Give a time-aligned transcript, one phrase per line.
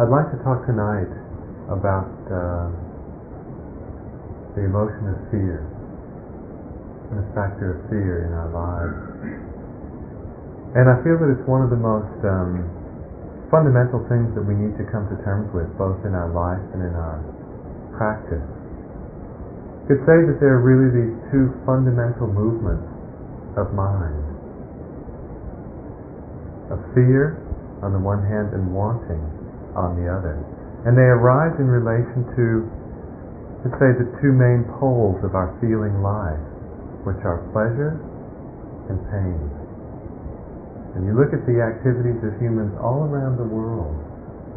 [0.00, 1.12] I'd like to talk tonight
[1.68, 2.72] about uh,
[4.56, 5.68] the emotion of fear
[7.12, 8.96] and the factor of fear in our lives.
[10.80, 12.64] And I feel that it's one of the most um,
[13.52, 16.80] fundamental things that we need to come to terms with, both in our life and
[16.80, 17.20] in our
[17.92, 18.48] practice.
[19.84, 22.88] You could say that there are really these two fundamental movements
[23.60, 24.24] of mind
[26.72, 27.36] of fear
[27.84, 29.41] on the one hand and wanting
[29.76, 30.36] on the other.
[30.84, 32.46] And they arise in relation to,
[33.62, 36.42] let's say, the two main poles of our feeling life,
[37.06, 37.96] which are pleasure
[38.90, 39.40] and pain.
[40.98, 43.96] And you look at the activities of humans all around the world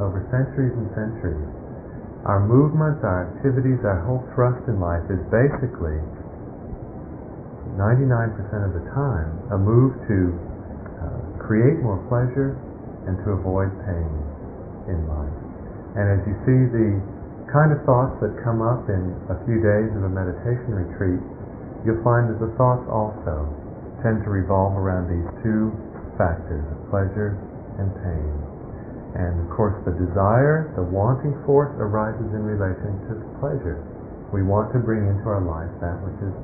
[0.01, 1.47] over centuries and centuries,
[2.27, 6.01] our movements, our activities, our whole thrust in life is basically
[7.77, 8.33] 99%
[8.65, 10.33] of the time a move to
[10.99, 12.57] uh, create more pleasure
[13.07, 14.34] and to avoid pain
[14.87, 15.37] in life.
[15.95, 16.89] And as you see the
[17.51, 21.21] kind of thoughts that come up in a few days of a meditation retreat,
[21.87, 23.47] you'll find that the thoughts also
[24.03, 25.71] tend to revolve around these two
[26.19, 27.37] factors of pleasure
[27.79, 28.33] and pain.
[29.15, 33.79] And of course, the desire, the wanting force arises in relation to pleasure.
[34.35, 36.35] We want to bring into our life that which is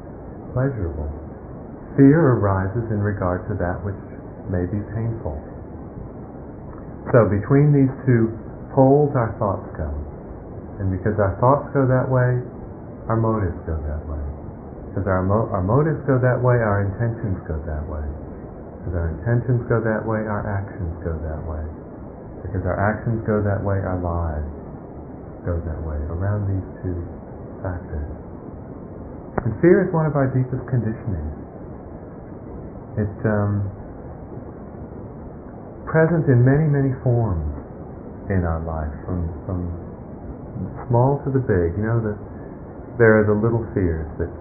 [0.55, 1.11] pleasurable.
[1.99, 3.99] Fear arises in regard to that which
[4.47, 5.35] may be painful.
[7.09, 8.29] So between these two
[8.77, 9.89] poles, our thoughts go.
[10.77, 12.41] And because our thoughts go that way,
[13.09, 14.21] our motives go that way.
[14.93, 18.05] Because our, mo- our motives go that way, our intentions go that way.
[18.81, 21.65] Because our intentions go that way, our actions go that way.
[22.45, 24.49] Because our actions go that way, our lives
[25.45, 26.97] go that way, around these two
[27.65, 28.09] factors.
[29.45, 31.29] And fear is one of our deepest conditioning.
[32.97, 33.65] It's um,
[35.91, 37.51] present in many, many forms
[38.31, 39.59] in our life, from, from
[40.87, 41.75] small to the big.
[41.75, 42.17] You know that
[42.95, 44.31] there are the little fears that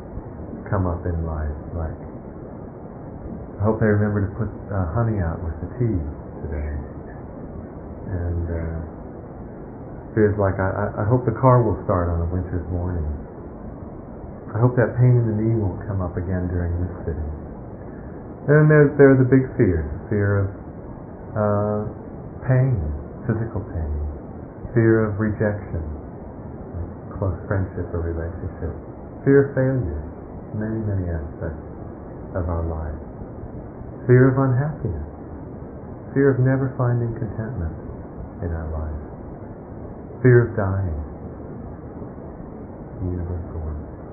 [0.71, 1.99] come up in life, like
[3.59, 5.99] I hope they remember to put uh, honey out with the tea
[6.47, 6.72] today.
[8.09, 8.78] And uh,
[10.15, 13.05] feels like I, I hope the car will start on a winter's morning.
[14.55, 17.31] I hope that pain in the knee won't come up again during this sitting.
[18.50, 20.69] And there's, there are the big fears, fear of
[21.36, 21.80] uh,
[22.46, 22.76] pain,
[23.26, 23.94] physical pain,
[24.74, 25.82] fear of rejection,
[27.18, 28.72] close friendship or relationship,
[29.26, 30.02] fear of failure,
[30.56, 31.66] many, many aspects
[32.34, 33.10] of our life
[34.10, 35.06] fear of unhappiness,
[36.16, 37.70] fear of never finding contentment
[38.42, 39.02] in our life,
[40.24, 40.98] fear of dying,
[43.04, 43.60] universal.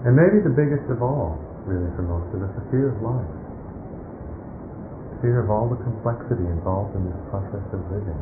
[0.06, 3.37] And maybe the biggest of all, really for most of us, the fear of life.
[5.22, 8.22] Fear of all the complexity involved in this process of living.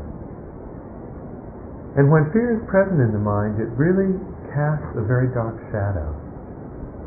[1.96, 4.16] And when fear is present in the mind, it really
[4.52, 6.12] casts a very dark shadow.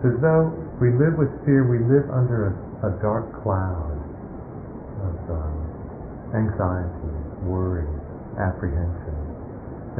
[0.00, 0.48] It's as though
[0.80, 3.96] we live with fear, we live under a, a dark cloud
[5.04, 5.56] of um,
[6.32, 7.88] anxiety, worry,
[8.40, 9.16] apprehension.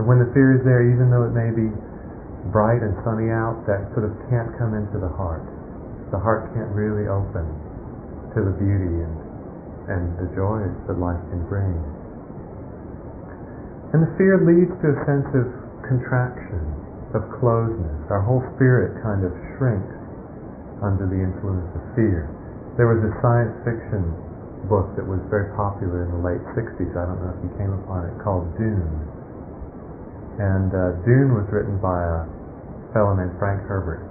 [0.00, 1.68] And when the fear is there, even though it may be
[2.48, 5.44] bright and sunny out, that sort of can't come into the heart.
[6.12, 7.44] The heart can't really open
[8.32, 9.27] to the beauty and,
[9.88, 11.72] and the joys that life can bring.
[13.96, 15.48] And the fear leads to a sense of
[15.88, 16.60] contraction,
[17.16, 17.98] of closeness.
[18.12, 19.96] Our whole spirit kind of shrinks
[20.84, 22.28] under the influence of fear.
[22.76, 24.04] There was a science fiction
[24.68, 26.92] book that was very popular in the late 60s.
[26.92, 28.92] I don't know if you came upon it, called Dune.
[30.38, 32.28] And uh, Dune was written by a
[32.94, 34.06] fellow named Frank Herbert.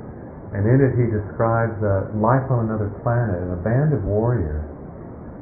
[0.51, 4.66] And in it he describes uh, life on another planet and a band of warriors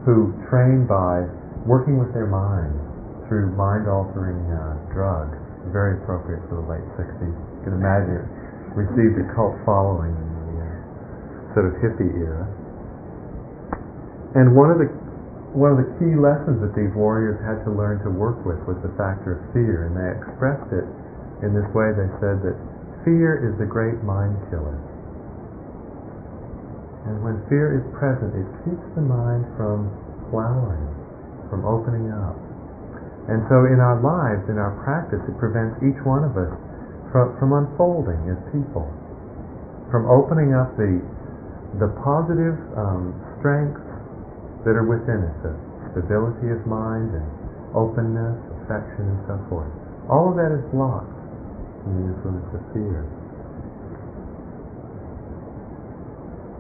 [0.06, 1.26] who train by
[1.66, 2.78] working with their minds
[3.26, 5.34] through mind-altering uh, drugs.
[5.74, 7.26] Very appropriate for the late 60s.
[7.26, 8.30] You can imagine it
[8.78, 12.46] received a cult following in the uh, sort of hippie era.
[14.38, 14.92] And one of the
[15.56, 18.76] one of the key lessons that these warriors had to learn to work with was
[18.84, 20.84] the factor of fear, and they expressed it
[21.48, 21.96] in this way.
[21.96, 22.60] They said that
[23.08, 24.76] fear is the great mind killer.
[27.08, 29.88] And when fear is present, it keeps the mind from
[30.30, 30.88] flowering,
[31.50, 32.38] from opening up.
[33.26, 36.54] And so in our lives, in our practice, it prevents each one of us
[37.10, 38.86] from, from unfolding as people,
[39.90, 41.02] from opening up the,
[41.82, 43.82] the positive um, strengths
[44.62, 45.54] that are within us, the
[45.94, 47.28] stability of mind and
[47.74, 49.70] openness, affection, and so forth.
[50.06, 51.10] All of that is blocked
[51.82, 53.02] from the influence of fear.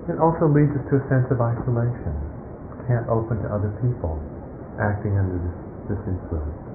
[0.09, 2.34] It also leads us to a sense of isolation
[2.87, 4.17] can't open to other people
[4.81, 5.57] acting under this,
[5.95, 6.65] this influence.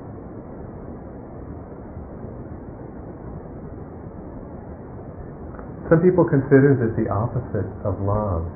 [5.90, 8.46] Some people consider that the opposite of love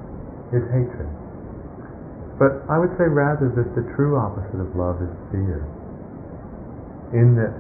[0.55, 1.11] is hatred.
[2.39, 5.67] But I would say rather that the true opposite of love is fear.
[7.11, 7.55] In that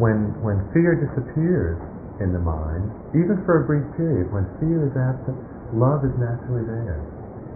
[0.00, 1.80] when, when fear disappears
[2.20, 5.36] in the mind, even for a brief period, when fear is absent,
[5.76, 7.00] love is naturally there.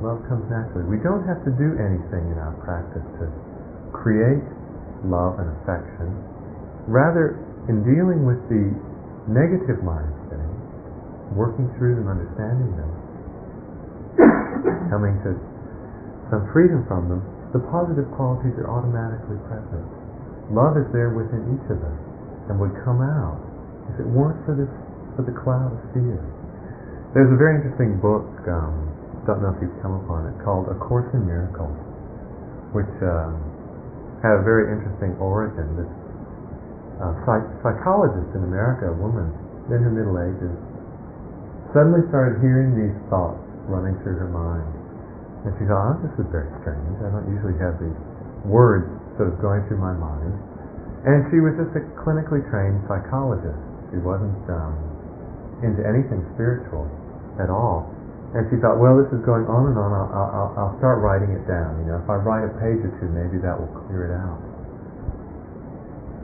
[0.01, 0.89] Love comes naturally.
[0.89, 3.29] We don't have to do anything in our practice to
[3.93, 4.41] create
[5.05, 6.09] love and affection.
[6.89, 7.37] Rather,
[7.69, 8.73] in dealing with the
[9.29, 10.61] negative mind states,
[11.37, 12.93] working through them, understanding them,
[14.93, 15.37] coming to
[16.33, 17.21] some freedom from them,
[17.53, 19.85] the positive qualities are automatically present.
[20.55, 22.01] Love is there within each of us
[22.49, 23.39] and would come out
[23.93, 24.71] if it weren't for this
[25.19, 26.19] for the cloud of fear.
[27.15, 28.91] There's a very interesting book, um,
[29.29, 31.77] don't know if you've come upon it, called A Course in Miracles,
[32.73, 33.37] which um,
[34.25, 35.67] had a very interesting origin.
[35.77, 35.93] This
[37.01, 39.29] uh, psych- psychologist in America, a woman
[39.73, 40.53] in her middle ages,
[41.73, 44.67] suddenly started hearing these thoughts running through her mind.
[45.47, 47.01] And she thought, oh, this is very strange.
[47.01, 47.97] I don't usually have these
[48.45, 50.37] words sort of going through my mind.
[51.09, 53.57] And she was just a clinically trained psychologist.
[53.89, 54.77] She wasn't um,
[55.65, 56.85] into anything spiritual
[57.41, 57.89] at all.
[58.31, 59.91] And she thought, well, this is going on and on.
[59.91, 61.83] I'll, I'll, I'll start writing it down.
[61.83, 64.39] You know, if I write a page or two, maybe that will clear it out.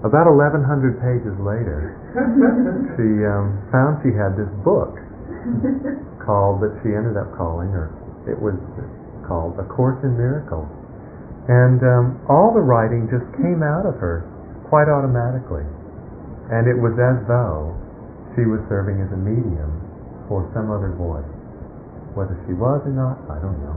[0.07, 1.99] About 1,100 pages later,
[2.95, 4.95] she um, found she had this book
[6.23, 7.91] called that she ended up calling, or
[8.31, 8.55] it was
[9.27, 10.71] called A Course in Miracles.
[11.51, 14.27] And um, all the writing just came out of her
[14.71, 15.67] quite automatically.
[16.55, 17.75] And it was as though
[18.39, 19.75] she was serving as a medium
[20.31, 21.36] for some other voice.
[22.17, 23.77] Whether she was or not, I don't know.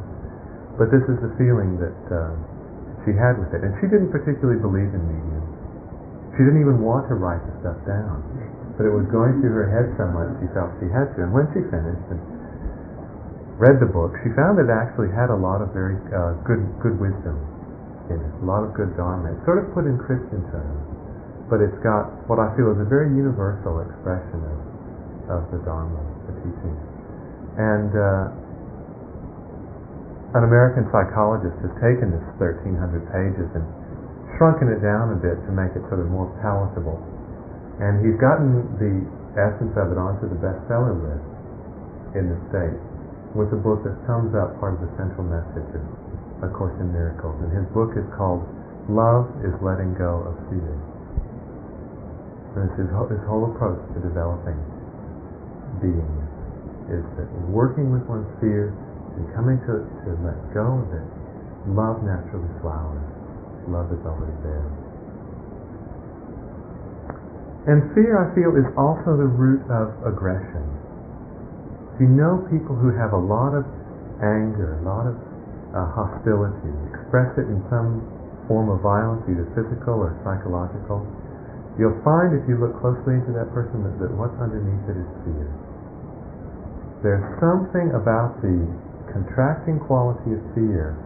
[0.80, 2.32] But this is the feeling that uh,
[3.04, 3.68] she had with it.
[3.68, 5.50] And she didn't particularly believe in mediums.
[6.40, 8.24] She didn't even want to write the stuff down.
[8.80, 11.28] But it was going through her head so much she felt she had to.
[11.28, 12.22] And when she finished and
[13.60, 16.96] read the book, she found it actually had a lot of very uh, good good
[16.96, 17.36] wisdom
[18.08, 19.36] in it, a lot of good dharma.
[19.36, 20.80] It's sort of put in Christian terms,
[21.52, 24.58] but it's got what I feel is a very universal expression of,
[25.28, 26.00] of the dharma,
[26.32, 26.89] the teaching.
[27.58, 28.30] And uh,
[30.38, 32.70] an American psychologist has taken this 1,300
[33.10, 33.66] pages and
[34.38, 37.02] shrunken it down a bit to make it sort of more palatable.
[37.82, 38.94] And he's gotten the
[39.40, 41.26] essence of it onto the bestseller list
[42.14, 42.82] in the States
[43.34, 45.84] with a book that sums up part of the central message of
[46.46, 47.38] A Course in Miracles.
[47.46, 48.46] And his book is called
[48.90, 50.74] Love is Letting Go of Fear.
[52.58, 54.58] And it's his, his whole approach to developing
[55.78, 56.19] being
[56.90, 58.74] is that working with one's fear
[59.18, 61.08] and coming to, to let go of it,
[61.72, 63.06] love naturally flowers.
[63.70, 64.68] Love is always there.
[67.70, 70.66] And fear, I feel, is also the root of aggression
[71.94, 73.68] If you know people who have a lot of
[74.26, 75.16] anger, a lot of
[75.76, 78.02] uh, hostility, express it in some
[78.50, 81.06] form of violence, either physical or psychological,
[81.78, 85.10] you'll find if you look closely into that person that, that what's underneath it is
[85.28, 85.69] fear.
[87.00, 88.60] There's something about the
[89.16, 91.00] contracting quality of fear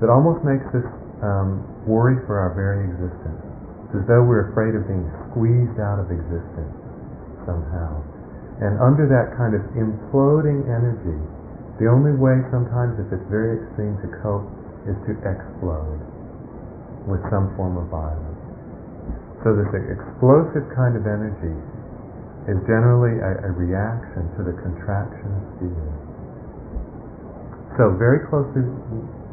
[0.00, 0.88] that almost makes us
[1.20, 3.44] um, worry for our very existence.
[3.92, 6.74] It's as though we're afraid of being squeezed out of existence
[7.44, 8.00] somehow.
[8.64, 11.20] And under that kind of imploding energy,
[11.76, 14.48] the only way sometimes, if it's very extreme, to cope
[14.88, 16.00] is to explode
[17.04, 18.40] with some form of violence.
[19.44, 21.52] So this explosive kind of energy
[22.44, 25.88] is generally a, a reaction to the contraction of fear.
[27.80, 28.62] So very closely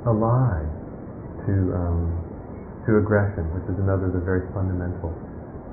[0.08, 0.72] allied
[1.46, 2.10] to um,
[2.88, 5.14] to aggression, which is another of the very fundamental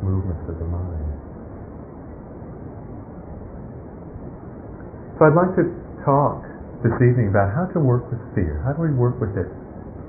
[0.05, 1.09] movements of the mind.
[5.17, 5.67] So I'd like to
[6.05, 6.45] talk
[6.85, 8.63] this evening about how to work with fear.
[8.63, 9.51] How do we work with it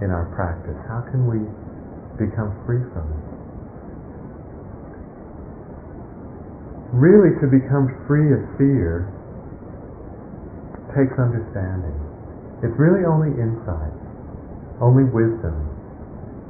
[0.05, 0.77] in our practice?
[0.85, 1.41] How can we
[2.19, 3.23] become free from it?
[6.89, 9.05] Really, to become free of fear
[10.97, 11.93] takes understanding.
[12.65, 13.93] It's really only insight,
[14.81, 15.53] only wisdom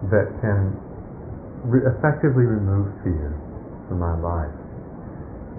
[0.07, 0.79] that can
[1.67, 3.35] re- effectively remove fear
[3.91, 4.55] from my life.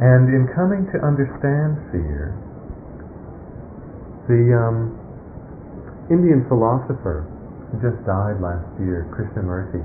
[0.01, 2.33] And in coming to understand fear,
[4.33, 4.97] the um,
[6.09, 7.29] Indian philosopher
[7.69, 9.85] who just died last year, Krishnamurti,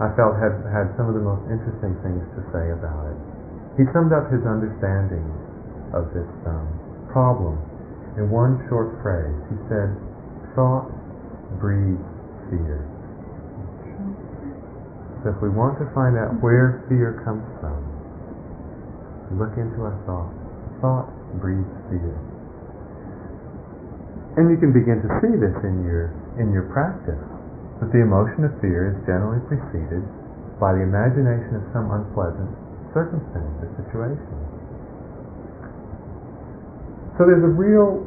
[0.00, 3.29] I felt had, had some of the most interesting things to say about it.
[3.78, 5.26] He summed up his understanding
[5.94, 6.66] of this um,
[7.10, 7.58] problem
[8.18, 9.34] in one short phrase.
[9.50, 9.94] He said,
[10.54, 10.90] thought
[11.62, 12.02] breeds
[12.50, 12.82] fear.
[15.22, 17.78] So if we want to find out where fear comes from,
[19.36, 20.34] look into our thoughts.
[20.80, 21.06] thought
[21.38, 22.16] breeds fear.
[24.38, 27.20] And you can begin to see this in your in your practice.
[27.82, 30.04] That the emotion of fear is generally preceded
[30.60, 32.48] by the imagination of some unpleasant
[32.92, 34.30] circumstance or situation.
[37.18, 38.06] So there's a real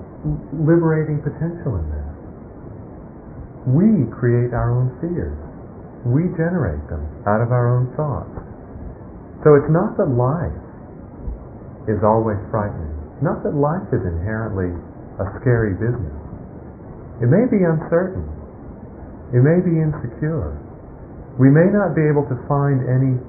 [0.55, 2.09] liberating potential in this.
[3.69, 5.37] We create our own fears.
[6.03, 8.35] We generate them out of our own thoughts.
[9.43, 10.63] So it's not that life
[11.87, 12.91] is always frightening.
[13.19, 14.71] Not that life is inherently
[15.19, 16.15] a scary business.
[17.23, 18.23] It may be uncertain.
[19.31, 20.59] It may be insecure.
[21.39, 23.19] We may not be able to find any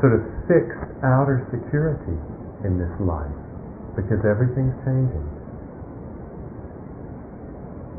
[0.00, 2.18] sort of fixed outer security
[2.66, 3.38] in this life
[3.94, 5.28] because everything's changing.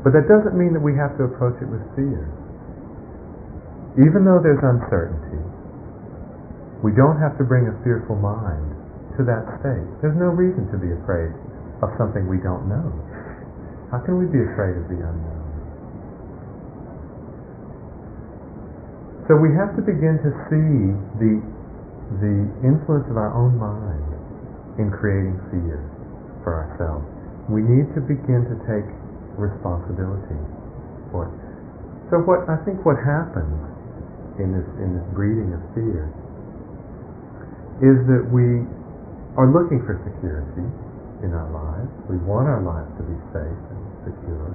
[0.04, 2.28] But that doesn't mean that we have to approach it with fear.
[3.96, 5.40] Even though there's uncertainty,
[6.84, 8.74] we don't have to bring a fearful mind
[9.16, 9.86] to that state.
[10.02, 11.30] There's no reason to be afraid
[11.80, 12.90] of something we don't know.
[13.94, 15.42] How can we be afraid of the unknown?
[19.30, 20.68] So we have to begin to see
[21.22, 21.38] the,
[22.20, 24.08] the influence of our own mind
[24.80, 25.80] in creating fear
[26.42, 27.06] for ourselves.
[27.48, 28.88] We need to begin to take
[29.38, 30.40] responsibility
[31.10, 31.34] for it.
[32.12, 33.56] So what I think what happens
[34.36, 36.12] in this in this breeding of fear
[37.80, 38.64] is that we
[39.36, 40.66] are looking for security
[41.24, 41.88] in our lives.
[42.10, 44.52] We want our lives to be safe and secure.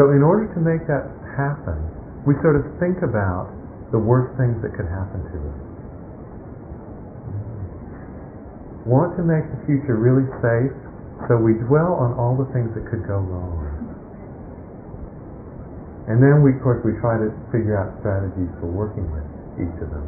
[0.00, 1.06] So in order to make that
[1.36, 1.78] happen,
[2.24, 3.52] we sort of think about
[3.92, 5.63] the worst things that could happen to us.
[8.84, 10.72] Want to make the future really safe,
[11.24, 13.64] so we dwell on all the things that could go wrong.
[16.04, 19.24] And then, we, of course, we try to figure out strategies for working with
[19.56, 20.04] each of them.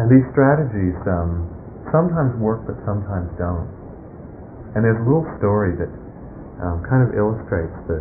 [0.00, 1.52] And these strategies um,
[1.92, 3.68] sometimes work, but sometimes don't.
[4.72, 5.92] And there's a little story that
[6.64, 8.00] um, kind of illustrates the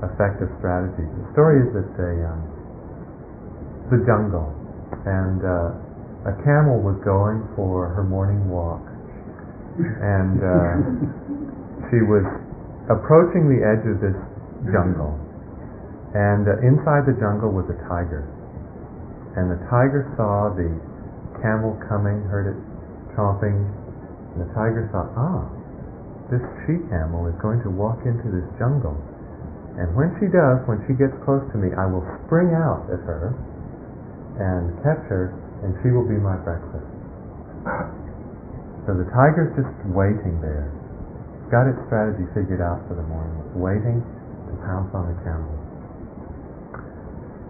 [0.00, 1.12] effect of strategies.
[1.12, 2.40] The story is that a, um,
[3.92, 4.48] the jungle,
[5.04, 5.91] and uh,
[6.22, 8.82] a camel was going for her morning walk,
[9.78, 10.72] and uh,
[11.90, 12.22] she was
[12.86, 14.14] approaching the edge of this
[14.70, 15.18] jungle,
[16.14, 18.22] and uh, inside the jungle was a tiger,
[19.34, 20.70] and the tiger saw the
[21.42, 22.58] camel coming, heard it
[23.18, 23.58] chomping,
[24.32, 25.42] and the tiger thought, ah,
[26.30, 28.96] this she camel is going to walk into this jungle.
[29.76, 33.00] And when she does, when she gets close to me, I will spring out at
[33.08, 33.32] her
[34.36, 36.86] and catch her, and she will be my breakfast.
[38.84, 40.68] So the tiger's just waiting there.
[41.38, 43.34] It's got its strategy figured out for the morning.
[43.46, 45.54] It's waiting to pounce on the camel.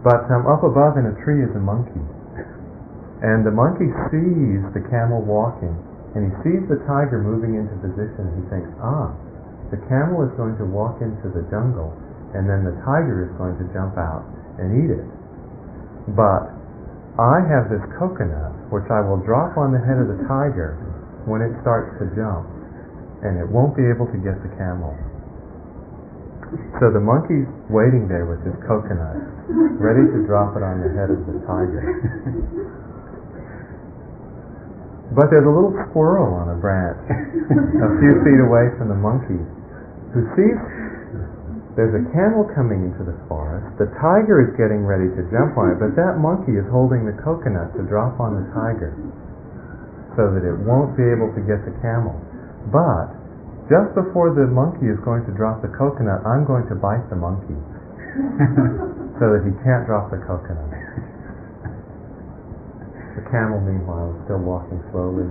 [0.04, 2.02] But um, up above in a tree is a monkey.
[3.25, 5.73] And the monkey sees the camel walking,
[6.19, 9.14] and he sees the tiger moving into position, and he thinks, ah,
[9.71, 11.95] the camel is going to walk into the jungle
[12.33, 14.25] and then the tiger is going to jump out
[14.57, 15.04] and eat it.
[16.16, 16.49] But
[17.21, 20.81] I have this coconut which I will drop on the head of the tiger
[21.28, 22.49] when it starts to jump,
[23.21, 24.97] and it won't be able to get the camel.
[26.81, 29.16] So the monkey's waiting there with his coconut,
[29.81, 31.85] ready to drop it on the head of the tiger.
[35.12, 36.97] But there's a little squirrel on a branch
[37.85, 39.45] a few feet away from the monkey
[40.16, 40.57] who sees
[41.73, 43.64] there's a camel coming into the forest.
[43.81, 47.17] The tiger is getting ready to jump on it, but that monkey is holding the
[47.25, 48.93] coconut to drop on the tiger
[50.12, 52.12] so that it won't be able to get the camel.
[52.69, 53.17] But
[53.73, 57.17] just before the monkey is going to drop the coconut, I'm going to bite the
[57.17, 57.57] monkey
[59.17, 60.69] so that he can't drop the coconut.
[63.17, 65.25] The camel, meanwhile, is still walking slowly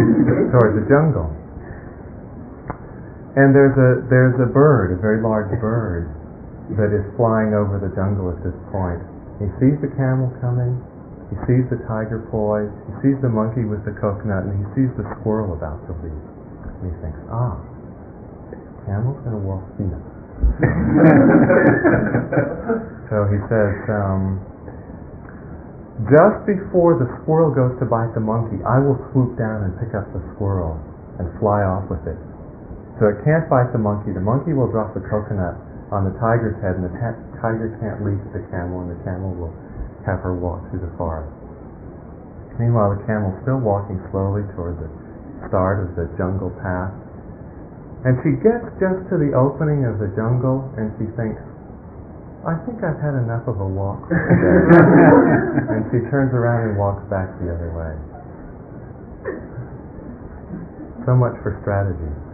[0.52, 1.32] toward the jungle.
[3.36, 6.08] And there's a there's a bird, a very large bird,
[6.74, 8.98] that is flying over the jungle at this point.
[9.38, 10.82] He sees the camel coming,
[11.28, 14.90] he sees the tiger poised, he sees the monkey with the coconut, and he sees
[14.98, 16.24] the squirrel about to leave.
[16.80, 17.60] And he thinks, ah,
[18.88, 19.96] camel's going to walk here.
[23.12, 24.40] so he says, um,
[26.08, 29.92] just before the squirrel goes to bite the monkey, I will swoop down and pick
[29.92, 30.80] up the squirrel
[31.20, 32.16] and fly off with it.
[32.96, 34.16] So it can't bite the monkey.
[34.16, 35.60] The monkey will drop the coconut
[35.92, 39.36] on the tiger's head, and the ta- tiger can't leap the camel, and the camel
[39.36, 39.52] will
[40.08, 41.28] have her walk through the forest.
[42.56, 44.88] Meanwhile, the camel's still walking slowly toward the
[45.52, 46.94] start of the jungle path.
[48.08, 51.42] And she gets just to the opening of the jungle, and she thinks,
[52.48, 55.68] I think I've had enough of a walk for today.
[55.76, 57.92] and she turns around and walks back the other way.
[61.04, 62.25] So much for strategy.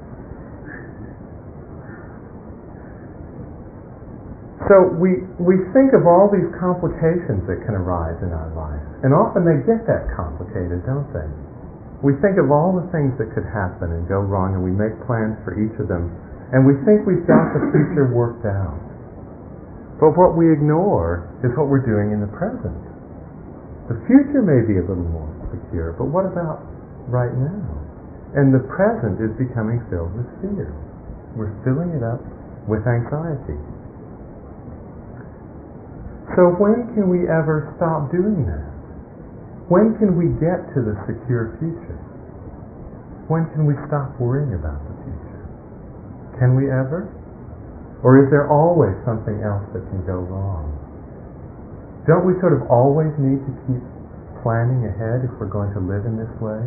[4.73, 9.12] So we, we think of all these complications that can arise in our life, and
[9.12, 11.29] often they get that complicated, don't they?
[12.00, 14.97] We think of all the things that could happen and go wrong, and we make
[15.05, 16.09] plans for each of them,
[16.57, 18.81] and we think we've got the future worked out.
[20.00, 22.81] But what we ignore is what we're doing in the present.
[23.93, 26.64] The future may be a little more secure, but what about
[27.12, 27.76] right now?
[28.41, 30.73] And the present is becoming filled with fear.
[31.37, 32.25] We're filling it up
[32.64, 33.61] with anxiety.
[36.38, 38.71] So when can we ever stop doing that?
[39.69, 41.99] When can we get to the secure future?
[43.26, 45.43] When can we stop worrying about the future?
[46.38, 47.11] Can we ever?
[48.02, 50.75] Or is there always something else that can go wrong?
[52.07, 53.83] Don't we sort of always need to keep
[54.43, 56.59] planning ahead if we're going to live in this way?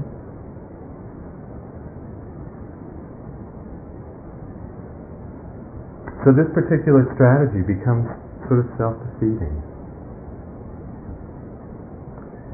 [6.24, 8.10] So this particular strategy becomes
[8.48, 9.56] sort of self-defeating.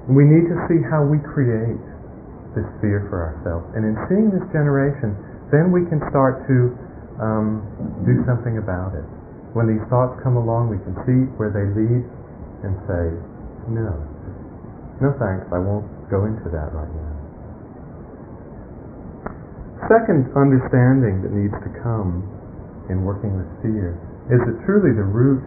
[0.10, 1.80] We need to see how we create
[2.58, 3.70] this fear for ourselves.
[3.78, 5.16] And in seeing this generation,
[5.54, 6.58] then we can start to
[7.22, 7.64] um,
[8.04, 9.08] do something about it.
[9.56, 12.04] When these thoughts come along, we can see where they lead
[12.64, 13.06] and say,
[13.72, 13.92] no,
[15.04, 17.14] no thanks, I won't go into that right now.
[19.90, 22.24] Second understanding that needs to come
[22.88, 23.98] in working with fear
[24.32, 25.42] is that truly the root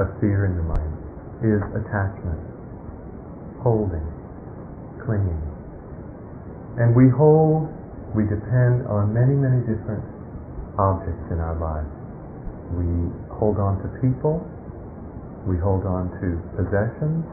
[0.00, 0.94] of fear in the mind
[1.42, 2.42] is attachment,
[3.62, 4.06] holding,
[5.02, 5.42] clinging.
[6.78, 7.66] And we hold,
[8.14, 10.02] we depend on many, many different
[10.78, 11.90] objects in our lives.
[12.74, 12.86] We
[13.34, 14.42] hold on to people,
[15.46, 17.26] we hold on to possessions,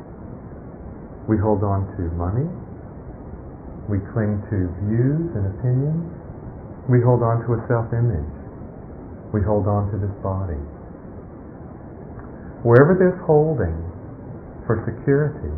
[1.29, 2.49] we hold on to money,
[3.89, 4.57] we cling to
[4.89, 6.05] views and opinions,
[6.89, 8.33] we hold on to a self-image,
[9.33, 10.57] we hold on to this body.
[12.65, 13.77] Wherever there's holding
[14.65, 15.53] for security,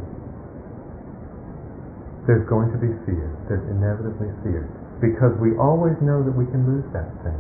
[2.28, 3.32] there's going to be fear.
[3.48, 4.67] There's inevitably fear.
[5.00, 7.39] Because we always know that we can lose that thing.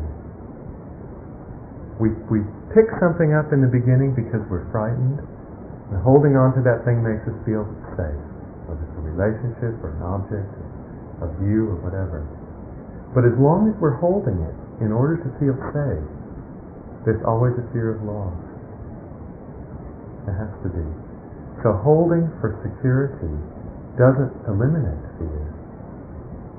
[1.99, 6.63] We, we pick something up in the beginning because we're frightened, and holding on to
[6.63, 7.67] that thing makes us feel
[7.99, 8.23] safe,
[8.71, 10.47] whether it's a relationship or an object,
[11.19, 12.23] or a view or whatever.
[13.11, 16.07] But as long as we're holding it in order to feel safe,
[17.03, 18.46] there's always a fear of loss.
[20.27, 20.87] It has to be.
[21.63, 23.31] So holding for security
[23.97, 25.47] doesn't eliminate fear.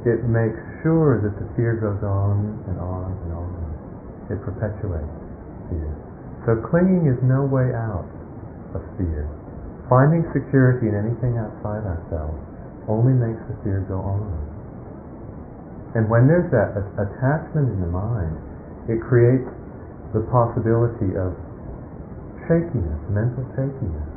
[0.09, 3.50] It makes sure that the fear goes on and on and on.
[4.33, 5.16] It perpetuates
[5.68, 5.92] fear.
[6.48, 8.09] So clinging is no way out
[8.74, 9.28] of fear.
[9.88, 12.40] Finding security in anything outside ourselves
[12.88, 14.28] only makes the fear go on.
[15.96, 18.37] And when there's that attachment in the mind,
[18.88, 19.48] it creates
[20.12, 21.37] the possibility of
[22.48, 24.08] shakiness, mental shakiness.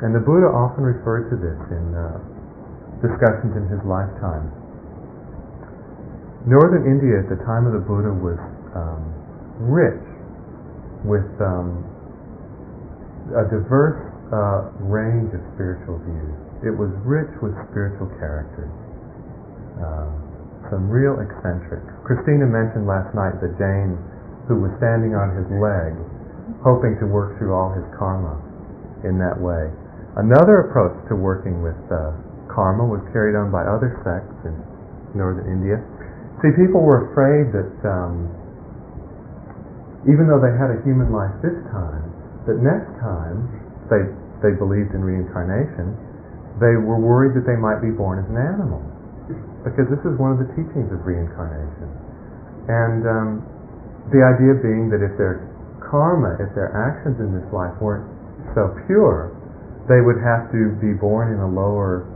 [0.00, 2.16] And the Buddha often referred to this in uh,
[3.04, 4.48] discussions in his lifetime.
[6.48, 8.40] Northern India at the time of the Buddha was
[8.72, 9.04] um,
[9.60, 10.00] rich
[11.04, 11.84] with um,
[13.36, 14.00] a diverse
[14.32, 16.32] uh, range of spiritual views.
[16.64, 18.72] It was rich with spiritual characters.
[19.76, 20.08] Uh,
[20.72, 21.88] some real eccentrics.
[22.08, 24.00] Christina mentioned last night the Jain
[24.48, 25.92] who was standing on his leg
[26.62, 28.36] hoping to work through all his karma
[29.04, 29.72] in that way.
[30.16, 32.12] Another approach to working with uh,
[32.52, 34.52] karma was carried on by other sects in
[35.16, 35.80] northern India.
[36.42, 38.28] See, people were afraid that um,
[40.08, 42.08] even though they had a human life this time,
[42.48, 43.44] that next time
[43.92, 44.02] they
[44.40, 45.92] they believed in reincarnation,
[46.56, 48.80] they were worried that they might be born as an animal,
[49.60, 51.88] because this is one of the teachings of reincarnation.
[52.72, 53.30] And um,
[54.08, 55.44] the idea being that if they're
[55.90, 58.06] karma, if their actions in this life weren't
[58.54, 59.34] so pure,
[59.90, 62.06] they would have to be born in a lower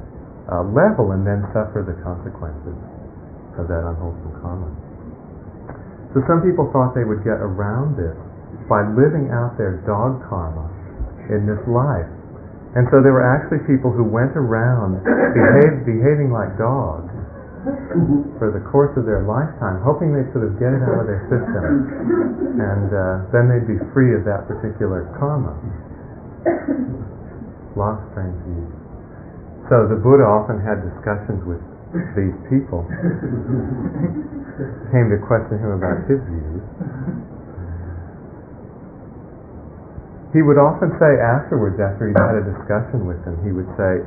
[0.47, 2.79] uh, level and then suffer the consequences
[3.59, 4.71] of that unwholesome karma.
[6.15, 8.15] So some people thought they would get around this
[8.71, 10.71] by living out their dog karma
[11.31, 12.07] in this life.
[12.75, 15.03] And so there were actually people who went around
[15.35, 17.14] behave, behaving like dogs
[18.37, 21.25] for the course of their lifetime, hoping they'd sort of get it out of their
[21.33, 21.89] system,
[22.61, 25.57] and uh, then they'd be free of that particular karma.
[27.73, 28.69] Lost strange views.
[29.73, 31.63] So the Buddha often had discussions with
[32.13, 32.85] these people.
[34.93, 36.63] Came to question him about his views.
[40.37, 44.05] He would often say afterwards, after he'd had a discussion with them, he would say,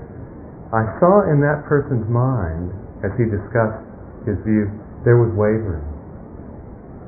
[0.76, 2.70] I saw in that person's mind
[3.06, 3.84] as he discussed
[4.26, 4.70] his view,
[5.06, 5.86] there was wavering.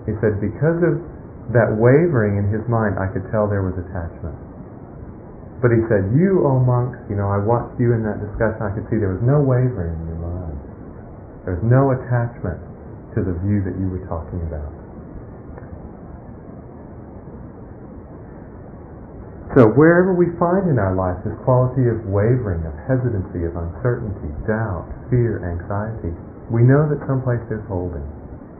[0.05, 1.01] He said, because of
[1.53, 4.37] that wavering in his mind, I could tell there was attachment.
[5.59, 8.71] But he said, you, O monks, you know, I watched you in that discussion, I
[8.71, 10.57] could see there was no wavering in your mind.
[11.43, 12.61] There was no attachment
[13.17, 14.71] to the view that you were talking about.
[19.57, 24.29] So wherever we find in our life this quality of wavering, of hesitancy, of uncertainty,
[24.45, 26.13] doubt, fear, anxiety,
[26.53, 28.05] we know that someplace there's holding,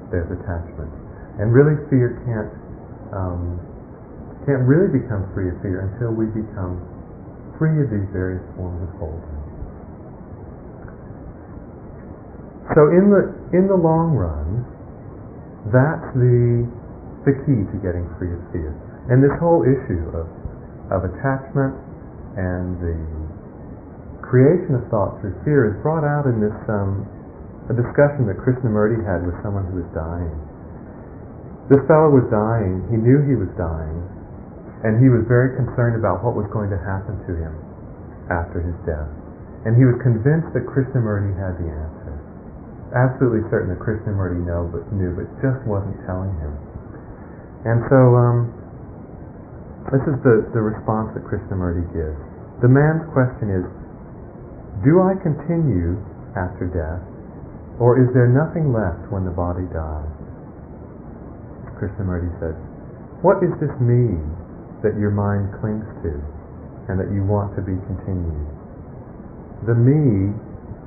[0.10, 0.90] there's attachment.
[1.38, 2.50] And really fear can't,
[3.14, 3.62] um,
[4.50, 6.82] can't really become free of fear until we become
[7.62, 9.38] free of these various forms of holding.
[12.74, 14.66] So in the, in the long run,
[15.70, 16.66] that's the,
[17.30, 18.74] the key to getting free of fear.
[19.10, 20.39] And this whole issue of
[20.90, 21.78] of attachment
[22.38, 22.98] and the
[24.26, 27.06] creation of thought through fear is brought out in this um,
[27.70, 30.34] a discussion that Krishnamurti had with someone who was dying.
[31.70, 34.02] This fellow was dying, he knew he was dying,
[34.82, 37.54] and he was very concerned about what was going to happen to him
[38.34, 39.10] after his death.
[39.66, 42.14] And he was convinced that Krishnamurti had the answer.
[42.90, 46.54] Absolutely certain that Krishnamurti knew, but knew, but just wasn't telling him.
[47.70, 48.59] And so um,
[49.88, 52.20] this is the, the response that Krishnamurti gives.
[52.60, 53.64] The man's question is,
[54.84, 55.96] do I continue
[56.36, 57.04] after death,
[57.80, 60.12] or is there nothing left when the body dies?
[61.80, 62.56] Krishnamurti says,
[63.24, 64.16] what is this me
[64.84, 66.14] that your mind clings to
[66.92, 68.48] and that you want to be continued?
[69.68, 70.32] The me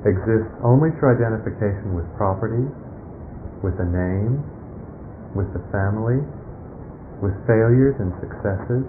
[0.09, 2.65] exists only through identification with property,
[3.61, 4.41] with a name,
[5.37, 6.21] with the family,
[7.23, 8.83] with failures and successes,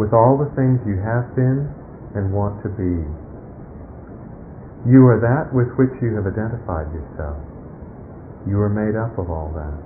[0.00, 1.68] with all the things you have been
[2.16, 3.04] and want to be.
[4.88, 7.36] You are that with which you have identified yourself.
[8.48, 9.78] You are made up of all that,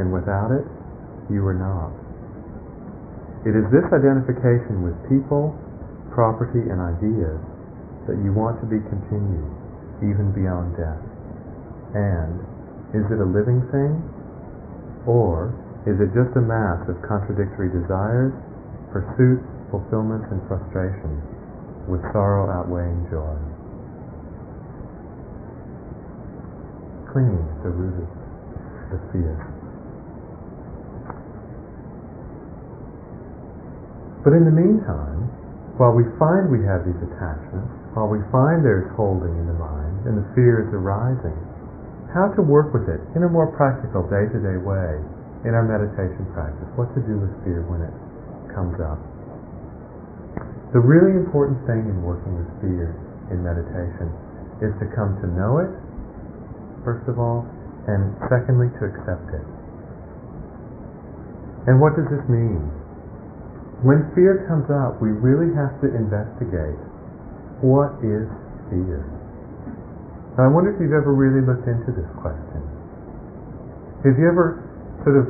[0.00, 0.64] and without it,
[1.28, 1.92] you are not.
[3.44, 5.52] It is this identification with people,
[6.16, 7.36] property, and ideas
[8.08, 9.52] that you want to be continued,
[10.00, 11.04] even beyond death.
[11.92, 12.40] And
[12.96, 14.00] is it a living thing?
[15.04, 15.52] Or
[15.84, 18.32] is it just a mass of contradictory desires,
[18.88, 21.20] pursuits, fulfillments, and frustrations,
[21.84, 23.36] with sorrow outweighing joy?
[27.12, 29.36] Clinging is the root of the fear.
[34.24, 35.28] But in the meantime,
[35.76, 40.08] while we find we have these attachments, while we find there's holding in the mind
[40.08, 41.36] and the fear is arising,
[42.08, 44.96] how to work with it in a more practical day-to-day way
[45.44, 47.92] in our meditation practice, what to do with fear when it
[48.56, 48.96] comes up.
[50.72, 52.96] The really important thing in working with fear
[53.28, 54.08] in meditation
[54.64, 55.70] is to come to know it,
[56.82, 57.44] first of all,
[57.84, 59.44] and secondly, to accept it.
[61.68, 62.64] And what does this mean?
[63.84, 66.80] When fear comes up, we really have to investigate
[67.60, 68.24] what is
[68.72, 69.04] fear.
[70.40, 72.64] Now, I wonder if you've ever really looked into this question.
[74.08, 74.63] Have you ever
[75.04, 75.28] sort of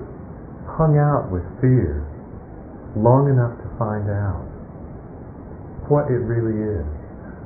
[0.78, 2.06] hung out with fear
[2.94, 4.46] long enough to find out
[5.90, 6.86] what it really is?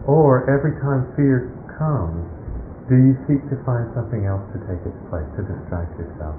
[0.06, 2.24] Or every time fear comes,
[2.88, 6.36] do you seek to find something else to take its place, to distract yourself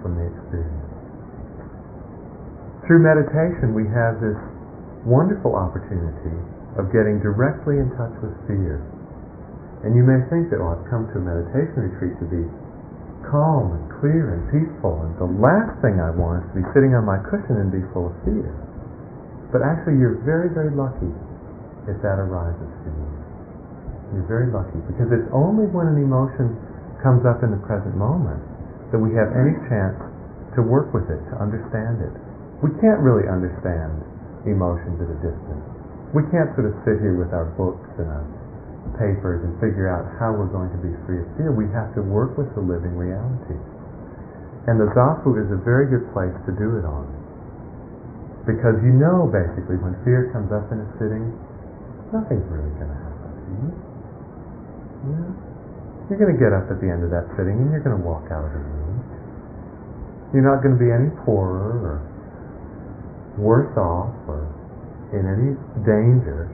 [0.00, 0.88] from the experience?
[2.88, 4.36] Through meditation, we have this
[5.04, 6.36] wonderful opportunity
[6.80, 8.80] of getting directly in touch with fear.
[9.84, 12.44] And you may think that, well, I've come to a meditation retreat to be
[13.30, 16.92] calm and clear and peaceful, and the last thing I want is to be sitting
[16.96, 18.50] on my cushion and be full of fear.
[19.54, 21.12] But actually, you're very, very lucky
[21.86, 23.10] if that arises for you.
[24.14, 26.54] You're very lucky because it's only when an emotion
[27.02, 28.40] comes up in the present moment
[28.92, 29.98] that we have any chance
[30.54, 32.14] to work with it, to understand it.
[32.62, 34.00] We can't really understand
[34.46, 35.66] emotions at a distance.
[36.14, 38.24] We can't sort of sit here with our books and our
[39.00, 41.50] papers and figure out how we're going to be free of fear.
[41.50, 43.58] We have to work with the living reality.
[44.68, 47.04] And the zafu is a very good place to do it on.
[48.44, 51.32] Because you know basically when fear comes up in a sitting,
[52.12, 53.68] nothing's really going to happen to you.
[55.04, 55.30] Yeah.
[56.08, 58.04] You're going to get up at the end of that sitting and you're going to
[58.04, 59.00] walk out of the room.
[60.36, 61.96] You're not going to be any poorer or
[63.40, 64.44] worse off or
[65.12, 66.50] in any danger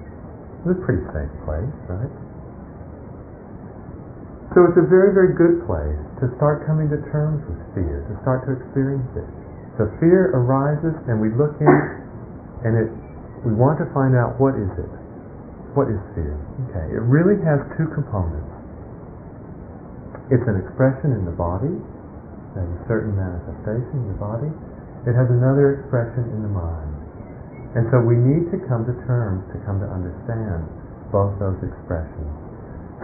[0.60, 2.12] it's a pretty safe place, right?
[4.52, 8.14] So it's a very, very good place to start coming to terms with fear, to
[8.20, 9.28] start to experience it.
[9.78, 11.78] So fear arises and we look in
[12.66, 12.90] and it
[13.46, 14.92] we want to find out what is it?
[15.72, 16.36] What is fear?
[16.68, 18.52] Okay, it really has two components.
[20.30, 21.72] it's an expression in the body,
[22.54, 24.50] there's a certain manifestation in the body.
[25.06, 26.89] It has another expression in the mind.
[27.78, 30.66] And so we need to come to terms to come to understand
[31.14, 32.30] both those expressions.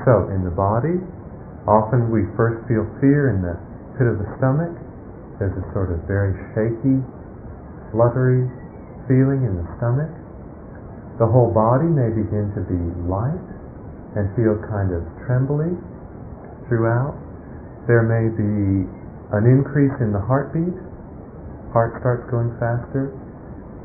[0.03, 0.99] So in the body,
[1.71, 3.55] often we first feel fear in the
[3.95, 4.75] pit of the stomach.
[5.39, 6.99] There's a sort of very shaky,
[7.95, 8.47] fluttery
[9.07, 10.11] feeling in the stomach.
[11.23, 13.49] The whole body may begin to be light
[14.19, 15.73] and feel kind of trembly
[16.67, 17.15] throughout.
[17.87, 18.85] There may be
[19.31, 20.75] an increase in the heartbeat,
[21.73, 23.15] heart starts going faster,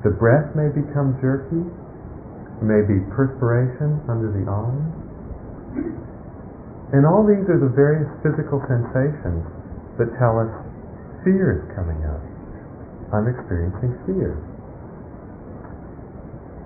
[0.03, 1.61] the breath may become jerky,
[2.61, 4.89] may be perspiration under the arms.
[6.93, 9.45] And all these are the various physical sensations
[10.01, 10.51] that tell us
[11.23, 12.21] fear is coming up.
[13.13, 14.35] I'm experiencing fear.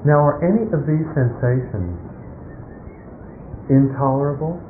[0.06, 1.98] Now, are any of these sensations
[3.70, 4.62] intolerable?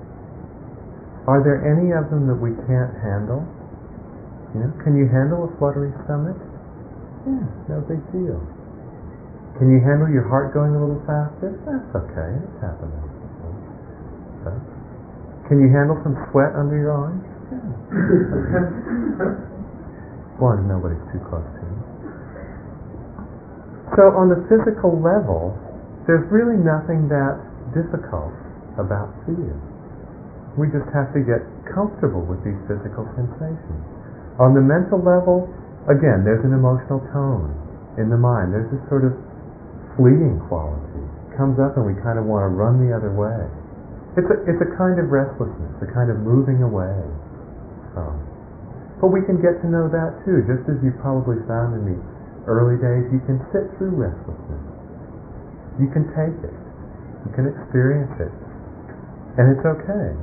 [1.28, 3.43] Are there any of them that we can't handle?
[4.56, 6.39] You know, can you handle a fluttery stomach?
[7.26, 8.38] Yeah, no big deal.
[9.58, 11.58] Can you handle your heart going a little faster?
[11.66, 12.32] That's okay.
[12.38, 13.02] It's happening.
[14.46, 14.52] So,
[15.50, 17.24] can you handle some sweat under your arms?
[17.50, 17.62] Yeah.
[20.44, 21.80] One, nobody's too close to you.
[23.96, 25.56] So on the physical level,
[26.04, 27.40] there's really nothing that
[27.72, 28.36] difficult
[28.76, 29.56] about fear.
[30.60, 33.84] We just have to get comfortable with these physical sensations.
[34.36, 35.48] On the mental level,
[35.89, 37.54] again, there's an emotional tone
[37.98, 38.52] in the mind.
[38.52, 39.13] There's this sort of
[39.95, 41.04] fleeting quality.
[41.32, 43.45] It comes up and we kind of want to run the other way.
[44.15, 46.95] It's a, it's a kind of restlessness, a kind of moving away
[47.91, 48.15] from.
[49.04, 52.00] But we can get to know that too, just as you probably found in the
[52.48, 54.63] early days, you can sit through restlessness.
[55.76, 56.56] You can take it.
[57.28, 58.32] You can experience it.
[59.36, 60.15] And it's okay.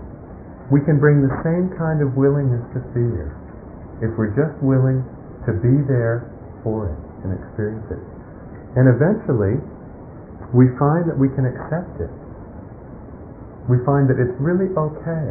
[0.73, 3.37] We can bring the same kind of willingness to fear
[4.01, 5.05] if we're just willing
[5.47, 6.31] to be there
[6.63, 8.03] for it and experience it.
[8.79, 9.59] And eventually,
[10.55, 12.13] we find that we can accept it.
[13.71, 15.29] We find that it's really okay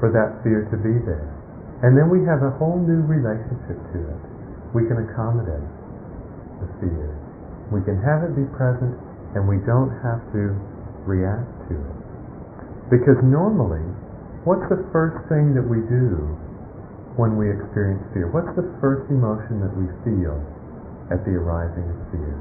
[0.00, 1.30] for that fear to be there.
[1.82, 4.20] And then we have a whole new relationship to it.
[4.74, 5.66] We can accommodate
[6.62, 7.10] the fear.
[7.74, 8.94] We can have it be present
[9.34, 10.54] and we don't have to
[11.04, 11.98] react to it.
[12.90, 13.82] Because normally,
[14.44, 16.36] what's the first thing that we do
[17.20, 18.32] when we experience fear?
[18.32, 20.36] What's the first emotion that we feel
[21.12, 22.36] at the arising of fear?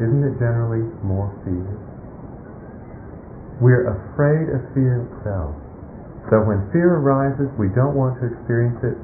[0.00, 1.68] Isn't it generally more fear?
[3.62, 5.54] We're afraid of fear itself.
[6.30, 8.98] So when fear arises, we don't want to experience it,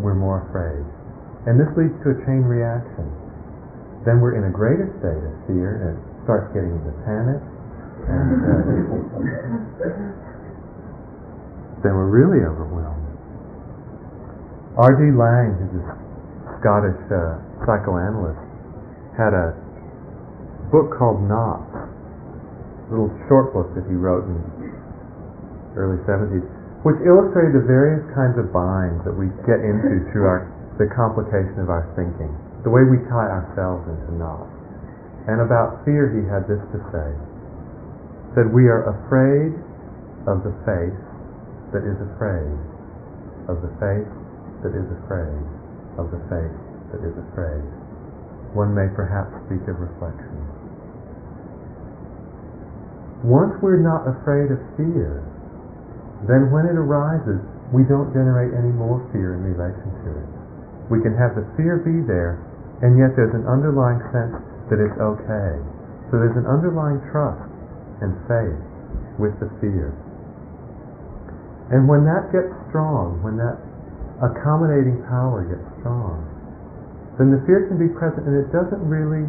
[0.00, 0.82] we're more afraid.
[1.46, 3.10] And this leads to a chain reaction.
[4.06, 7.42] Then we're in a greater state of fear and it starts getting into panic.
[8.06, 10.08] And, uh,
[11.82, 13.02] then we're really overwhelmed.
[14.78, 15.02] R.D.
[15.12, 15.98] Laing, who's a
[16.62, 18.40] Scottish uh, psychoanalyst,
[19.18, 19.52] had a
[20.72, 24.72] book called Knots, a little short book that he wrote in the
[25.76, 26.40] early 70s,
[26.88, 30.48] which illustrated the various kinds of binds that we get into through our,
[30.80, 32.32] the complication of our thinking,
[32.64, 34.48] the way we tie ourselves into knots.
[35.28, 37.10] And about fear, he had this to say,
[38.40, 39.52] that we are afraid
[40.24, 40.96] of the face
[41.72, 42.52] that is afraid,
[43.48, 44.12] of the face
[44.62, 45.42] that is afraid,
[45.98, 46.58] of the face
[46.92, 47.64] that is afraid.
[48.52, 50.36] One may perhaps speak of reflection.
[53.24, 55.24] Once we're not afraid of fear,
[56.28, 57.40] then when it arises,
[57.72, 60.30] we don't generate any more fear in relation to it.
[60.92, 62.36] We can have the fear be there,
[62.84, 64.36] and yet there's an underlying sense
[64.68, 65.52] that it's okay.
[66.12, 67.48] So there's an underlying trust
[68.04, 68.60] and faith
[69.16, 69.96] with the fear.
[71.72, 73.56] And when that gets strong, when that
[74.20, 76.20] accommodating power gets strong,
[77.16, 79.24] then the fear can be present and it doesn't really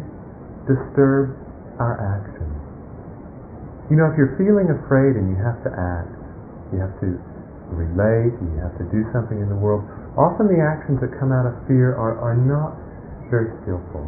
[0.68, 1.36] disturb
[1.80, 2.48] our action.
[3.88, 6.12] You know, if you're feeling afraid and you have to act,
[6.72, 7.16] you have to
[7.72, 9.84] relate, you have to do something in the world,
[10.16, 12.76] often the actions that come out of fear are, are not
[13.32, 14.04] very skillful.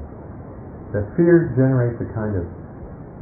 [0.92, 2.46] The fear generates a kind of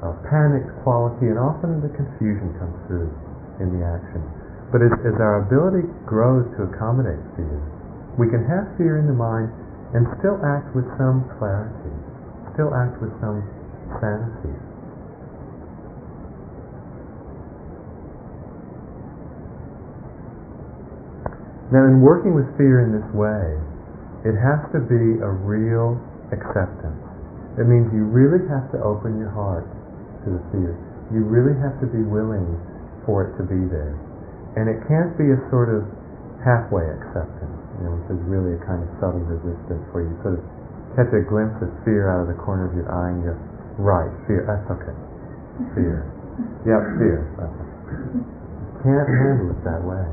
[0.05, 3.11] uh, panicked quality and often the confusion comes through
[3.63, 4.44] in the action.
[4.75, 7.63] But as, as our ability grows to accommodate fear,
[8.19, 9.55] we can have fear in the mind
[9.95, 11.95] and still act with some clarity,
[12.59, 13.47] still act with some
[14.03, 14.51] sanity.
[21.71, 23.55] Now, in working with fear in this way,
[24.27, 26.03] it has to be a real
[26.35, 26.99] acceptance.
[27.63, 29.71] It means you really have to open your heart
[30.27, 30.75] to the fear.
[31.15, 32.59] You really have to be willing
[33.07, 33.95] for it to be there.
[34.55, 35.83] And it can't be a sort of
[36.47, 40.39] halfway acceptance, you know, which is really a kind of subtle resistance where you sort
[40.39, 40.45] of
[40.95, 43.35] catch a glimpse of fear out of the corner of your eye and you
[43.83, 44.95] right, fear, that's okay.
[45.75, 46.07] Fear.
[46.67, 47.19] Yep, fear.
[48.87, 50.07] Can't handle it that way.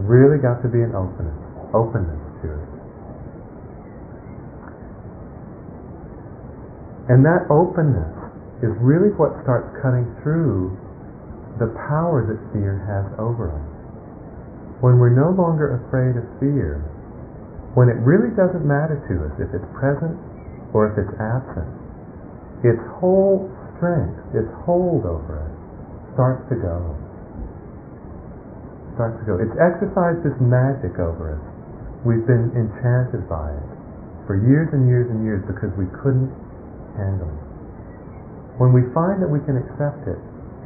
[0.00, 1.36] Really got to be an openness,
[1.76, 2.68] openness to it.
[7.08, 8.12] And that openness
[8.60, 10.76] is really what starts cutting through
[11.58, 13.68] the power that fear has over us.
[14.80, 16.82] When we're no longer afraid of fear,
[17.74, 20.14] when it really doesn't matter to us if it's present
[20.70, 21.70] or if it's absent,
[22.62, 25.54] its whole strength, its hold over us,
[26.14, 26.78] starts to go.
[28.98, 29.38] Starts to go.
[29.38, 31.44] It's exercised this magic over us.
[32.02, 33.68] We've been enchanted by it
[34.26, 36.30] for years and years and years because we couldn't
[36.98, 37.46] handle it.
[38.58, 40.18] When we find that we can accept it,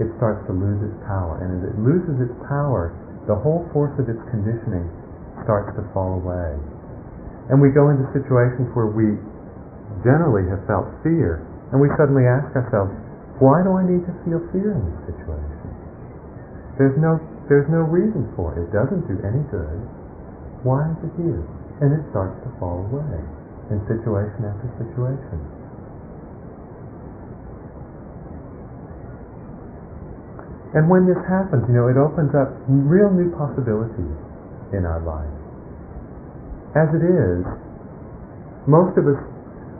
[0.03, 1.39] it starts to lose its power.
[1.41, 2.91] And as it loses its power,
[3.31, 4.91] the whole force of its conditioning
[5.47, 6.59] starts to fall away.
[7.51, 9.19] And we go into situations where we
[10.03, 12.91] generally have felt fear, and we suddenly ask ourselves,
[13.39, 15.69] why do I need to feel fear in this situation?
[16.79, 17.19] There's no,
[17.51, 18.67] there's no reason for it.
[18.67, 19.79] It doesn't do any good.
[20.63, 21.43] Why is it here?
[21.83, 23.19] And it starts to fall away
[23.71, 25.39] in situation after situation.
[30.73, 34.17] And when this happens, you know, it opens up real new possibilities
[34.73, 35.37] in our lives.
[36.73, 37.45] As it is,
[38.65, 39.21] most of us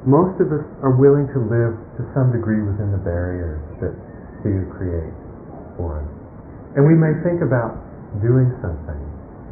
[0.03, 3.95] most of us are willing to live to some degree within the barriers that
[4.43, 5.15] fear creates
[5.79, 6.11] for us.
[6.75, 7.79] And we may think about
[8.19, 8.99] doing something.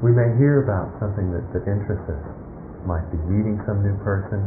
[0.02, 2.24] We may hear about something that, that interests us.
[2.82, 4.42] Might be meeting some new person,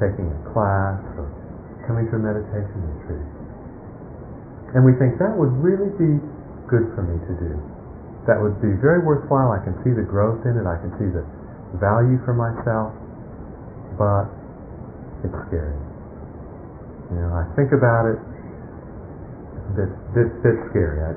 [0.00, 1.28] taking a class, or
[1.84, 3.33] coming to a meditation retreat.
[4.74, 6.18] And we think that would really be
[6.66, 7.52] good for me to do.
[8.26, 9.54] That would be very worthwhile.
[9.54, 10.66] I can see the growth in it.
[10.66, 11.22] I can see the
[11.78, 12.90] value for myself.
[13.94, 14.26] But
[15.22, 15.78] it's scary.
[17.14, 18.18] You know, I think about it.
[18.18, 21.00] A bit, bit scary.
[21.00, 21.14] I,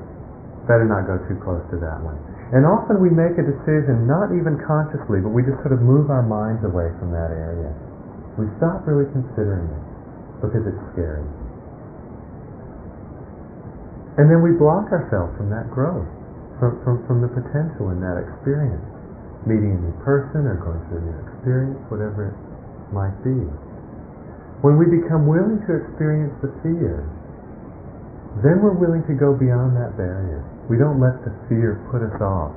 [0.68, 2.20] better not go too close to that one.
[2.52, 6.12] And often we make a decision, not even consciously, but we just sort of move
[6.12, 7.72] our minds away from that area.
[8.36, 9.84] We stop really considering it
[10.44, 11.24] because it's scary.
[14.18, 16.06] And then we block ourselves from that growth,
[16.58, 18.82] from, from, from the potential in that experience.
[19.46, 22.36] Meeting a new person or going through a new experience, whatever it
[22.90, 23.38] might be.
[24.66, 27.06] When we become willing to experience the fear,
[28.42, 30.42] then we're willing to go beyond that barrier.
[30.66, 32.50] We don't let the fear put us off.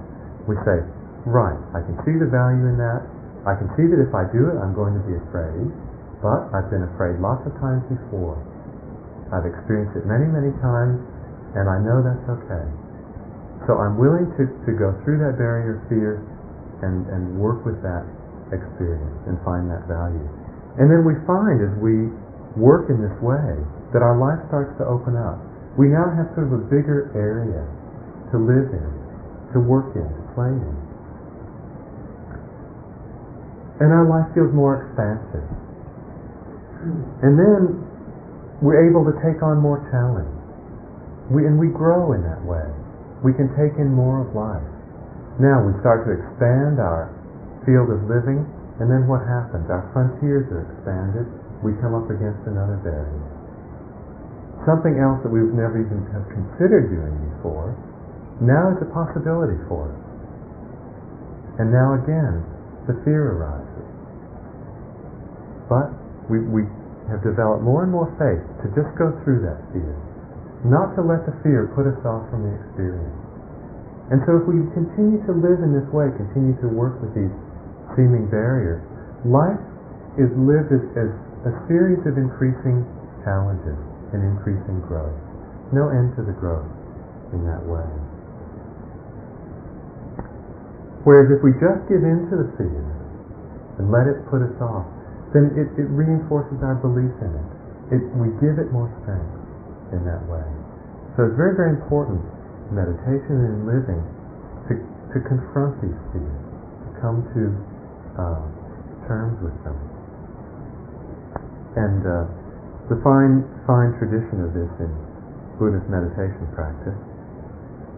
[0.50, 0.82] We say,
[1.30, 3.06] right, I can see the value in that.
[3.45, 5.69] I can see that if I do it, I'm going to be afraid.
[6.26, 8.38] But I've been afraid lots of times before.
[9.30, 11.02] I've experienced it many, many times,
[11.55, 12.65] and I know that's okay.
[13.67, 16.23] So I'm willing to, to go through that barrier of fear
[16.81, 18.07] and, and work with that
[18.49, 20.27] experience and find that value.
[20.79, 22.09] And then we find as we
[22.57, 23.59] work in this way
[23.93, 25.39] that our life starts to open up.
[25.79, 27.63] We now have sort of a bigger area
[28.31, 28.89] to live in,
[29.55, 30.75] to work in, to play in.
[33.83, 35.47] And our life feels more expansive.
[37.23, 37.61] And then
[38.61, 40.40] we're able to take on more challenge.
[41.32, 42.67] We, and we grow in that way.
[43.24, 44.67] We can take in more of life.
[45.39, 47.10] Now we start to expand our
[47.63, 48.44] field of living,
[48.84, 49.70] and then what happens?
[49.72, 51.26] Our frontiers are expanded.
[51.63, 53.26] We come up against another barrier.
[54.65, 57.74] Something else that we've never even have considered doing before
[58.41, 60.02] now is a possibility for us.
[61.62, 62.41] And now again,
[62.89, 63.86] the fear arises.
[65.70, 65.94] But
[66.26, 66.65] we, we
[67.13, 69.94] have developed more and more faith to just go through that fear,
[70.67, 73.17] not to let the fear put us off from the experience.
[74.12, 77.31] And so if we continue to live in this way, continue to work with these
[77.96, 78.83] seeming barriers,
[79.23, 79.62] life
[80.19, 81.12] is lived as, as
[81.48, 82.83] a series of increasing
[83.23, 83.79] challenges
[84.12, 85.15] and increasing growth.
[85.71, 86.67] No end to the growth
[87.31, 87.88] in that way.
[91.08, 92.83] Whereas if we just give in to the fear
[93.79, 94.85] and let it put us off,
[95.33, 97.50] then it, it reinforces our belief in it.
[97.96, 98.04] it.
[98.19, 100.60] We give it more strength in that way.
[101.19, 102.23] So it's very, very important
[102.71, 103.99] meditation and living
[104.71, 104.73] to,
[105.12, 106.39] to confront these fears,
[106.87, 107.43] to come to
[108.15, 108.41] uh,
[109.12, 109.75] terms with them.
[111.75, 112.27] And uh,
[112.87, 114.91] the fine, fine tradition of this in
[115.59, 116.95] Buddhist meditation practice.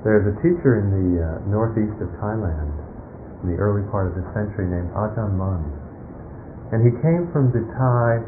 [0.01, 2.73] There's a teacher in the uh, northeast of Thailand
[3.45, 5.63] in the early part of this century named Ajahn Mun.
[6.73, 8.25] And he came from the Thai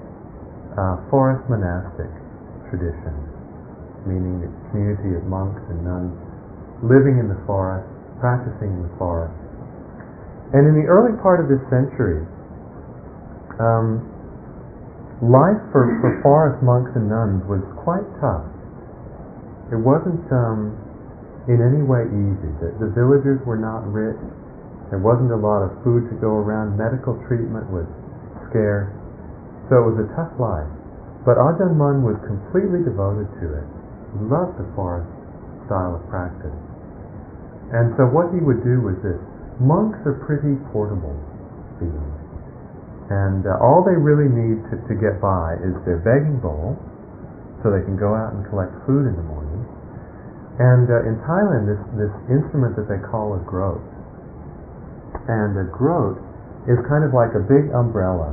[0.78, 2.12] uh, forest monastic
[2.70, 3.16] tradition,
[4.06, 6.14] meaning the community of monks and nuns
[6.86, 7.90] living in the forest
[8.20, 9.36] practicing in the forest.
[10.54, 12.24] And in the early part of this century,
[13.60, 14.02] um,
[15.22, 18.46] life for, for forest monks and nuns was quite tough.
[19.74, 20.78] It wasn't um,
[21.50, 22.52] in any way easy.
[22.62, 24.20] The, the villagers were not rich.
[24.94, 26.78] There wasn't a lot of food to go around.
[26.78, 27.90] Medical treatment was
[28.50, 28.94] scarce.
[29.68, 30.70] So it was a tough life.
[31.26, 33.75] But Ajahn Mun was completely devoted to it.
[34.16, 35.12] He loved the forest
[35.68, 36.56] style of practice.
[37.76, 39.20] And so what he would do was this.
[39.60, 41.16] Monks are pretty portable
[41.84, 42.16] beings.
[43.12, 46.80] And uh, all they really need to, to get by is their begging bowl,
[47.62, 49.62] so they can go out and collect food in the morning.
[50.62, 53.84] And uh, in Thailand, this, this instrument that they call a groat.
[55.28, 56.22] And a groat
[56.70, 58.32] is kind of like a big umbrella,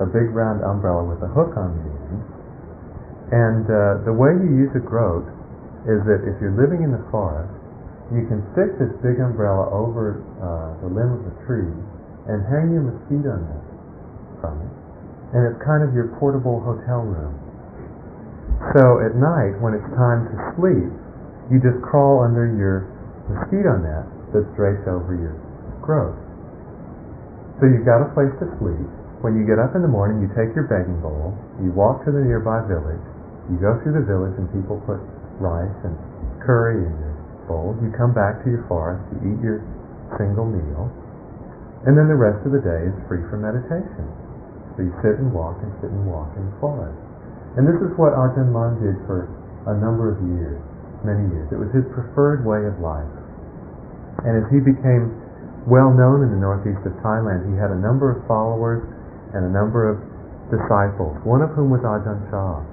[0.00, 2.37] a big round umbrella with a hook on the end.
[3.28, 5.28] And uh, the way you use a groat
[5.84, 7.52] is that if you're living in the forest,
[8.08, 11.76] you can stick this big umbrella over uh, the limb of a tree
[12.28, 13.64] and hang your mosquito net
[14.40, 14.72] from it,
[15.36, 17.36] and it's kind of your portable hotel room.
[18.76, 20.88] So at night, when it's time to sleep,
[21.52, 22.88] you just crawl under your
[23.28, 25.36] mosquito net that's draped over your
[25.80, 26.16] groat.
[27.60, 28.88] So you've got a place to sleep.
[29.24, 32.12] When you get up in the morning, you take your begging bowl, you walk to
[32.12, 33.02] the nearby village,
[33.48, 35.00] you go through the village and people put
[35.40, 35.96] rice and
[36.44, 37.16] curry in your
[37.48, 37.72] bowl.
[37.80, 39.64] You come back to your forest, you eat your
[40.20, 40.92] single meal,
[41.88, 44.04] and then the rest of the day is free for meditation.
[44.76, 46.96] So you sit and walk and sit and walk in the forest.
[47.56, 49.26] And this is what Ajahn Mun did for
[49.66, 50.60] a number of years,
[51.02, 51.48] many years.
[51.50, 53.08] It was his preferred way of life.
[54.22, 55.10] And as he became
[55.64, 58.84] well known in the northeast of Thailand, he had a number of followers
[59.34, 59.98] and a number of
[60.52, 62.64] disciples, one of whom was Ajahn Chah,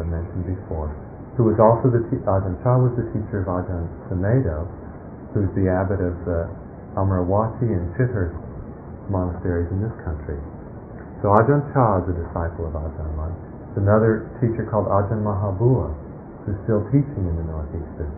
[0.00, 0.88] I mentioned before,
[1.36, 4.64] who was also the te- Ajahn Chah was the teacher of Ajahn Sumedho,
[5.36, 6.40] who's the abbot of uh, the
[6.96, 8.34] Amaravati and Chithurst
[9.12, 10.40] monasteries in this country.
[11.22, 13.32] So Ajahn Chah is a disciple of Ajahn Mun.
[13.70, 15.92] There's another teacher called Ajahn Mahabua,
[16.48, 18.10] who's still teaching in the northeast of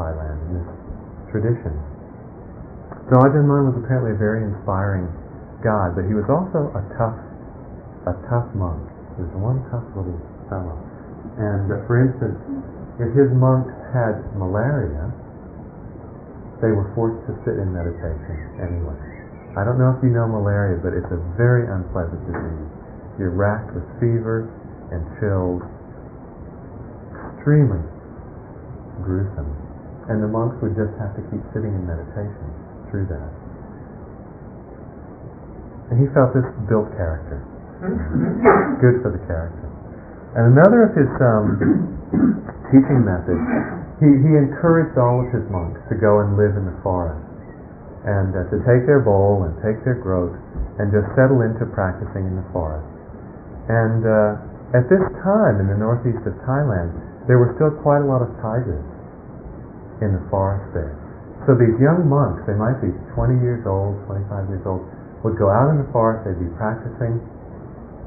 [0.00, 0.68] Thailand in this
[1.30, 1.76] tradition.
[3.12, 5.06] So Ajahn Mun was apparently a very inspiring
[5.62, 7.18] god, but he was also a tough,
[8.08, 8.80] a tough monk.
[9.14, 10.16] He was one tough little
[10.48, 10.89] fellow.
[11.40, 12.36] And uh, for instance,
[13.00, 15.08] if his monks had malaria,
[16.60, 18.98] they were forced to sit in meditation anyway.
[19.56, 22.70] I don't know if you know malaria, but it's a very unpleasant disease.
[23.18, 24.46] You're racked with fever
[24.92, 25.64] and chills,
[27.34, 27.82] extremely
[29.02, 29.48] gruesome.
[30.12, 32.46] And the monks would just have to keep sitting in meditation
[32.92, 33.30] through that.
[35.90, 37.42] And he felt this built character.
[38.84, 39.69] Good for the character.
[40.38, 41.46] And another of his um,
[42.70, 43.42] teaching methods,
[43.98, 47.18] he, he encouraged all of his monks to go and live in the forest
[48.06, 50.32] and uh, to take their bowl and take their groat
[50.78, 52.86] and just settle into practicing in the forest.
[53.68, 56.94] And uh, at this time in the northeast of Thailand,
[57.26, 58.86] there were still quite a lot of tigers
[60.00, 60.94] in the forest there.
[61.44, 64.86] So these young monks, they might be 20 years old, 25 years old,
[65.26, 67.20] would go out in the forest, they'd be practicing,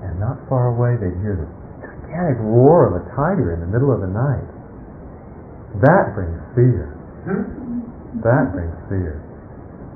[0.02, 1.62] and not far away they'd hear the
[2.14, 4.45] gigantic roar of a tiger in the middle of the night.
[5.82, 6.93] That brings fear.
[8.22, 9.18] That brings fear.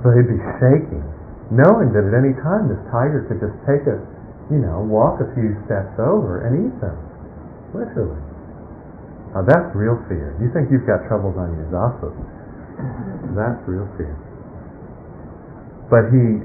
[0.02, 1.06] So he'd be shaking,
[1.54, 4.02] knowing that at any time this tiger could just take a,
[4.50, 6.98] you know, walk a few steps over and eat them.
[7.78, 8.22] Literally.
[9.38, 10.34] Now that's real fear.
[10.42, 12.18] You think you've got troubles on your zafus.
[13.38, 14.18] That's real fear.
[15.94, 16.42] But he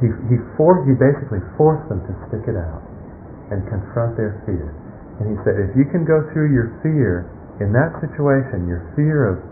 [0.00, 2.88] he he for, he basically forced them to stick it out
[3.50, 4.72] and confront their fear.
[5.18, 7.26] And he said, if you can go through your fear
[7.58, 9.42] in that situation, your fear of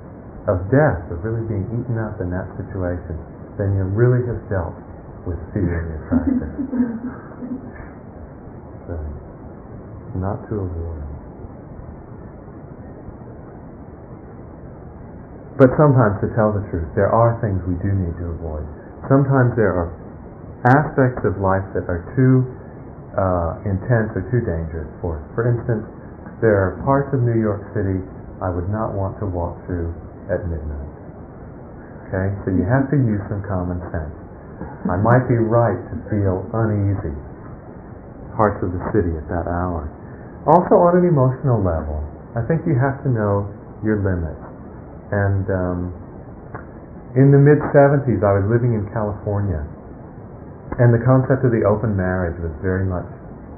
[0.47, 3.19] of death, of really being eaten up in that situation,
[3.59, 4.79] then you really have dealt
[5.27, 6.55] with fear in your practice.
[8.87, 8.95] so,
[10.23, 11.03] not to avoid.
[15.59, 18.63] But sometimes, to tell the truth, there are things we do need to avoid.
[19.11, 19.91] Sometimes there are
[20.69, 22.47] aspects of life that are too
[23.17, 25.25] uh, intense or too dangerous for us.
[25.33, 25.85] For instance,
[26.45, 28.05] there are parts of New York City
[28.45, 29.97] I would not want to walk through
[30.29, 30.93] at midnight.
[32.09, 32.29] Okay?
[32.45, 34.13] So you have to use some common sense.
[34.89, 37.17] I might be right to feel uneasy
[38.37, 39.89] parts of the city at that hour.
[40.45, 42.05] Also on an emotional level,
[42.37, 43.49] I think you have to know
[43.81, 44.45] your limits.
[45.11, 45.79] And um,
[47.17, 49.65] in the mid 70s, I was living in California,
[50.77, 53.09] and the concept of the open marriage was very much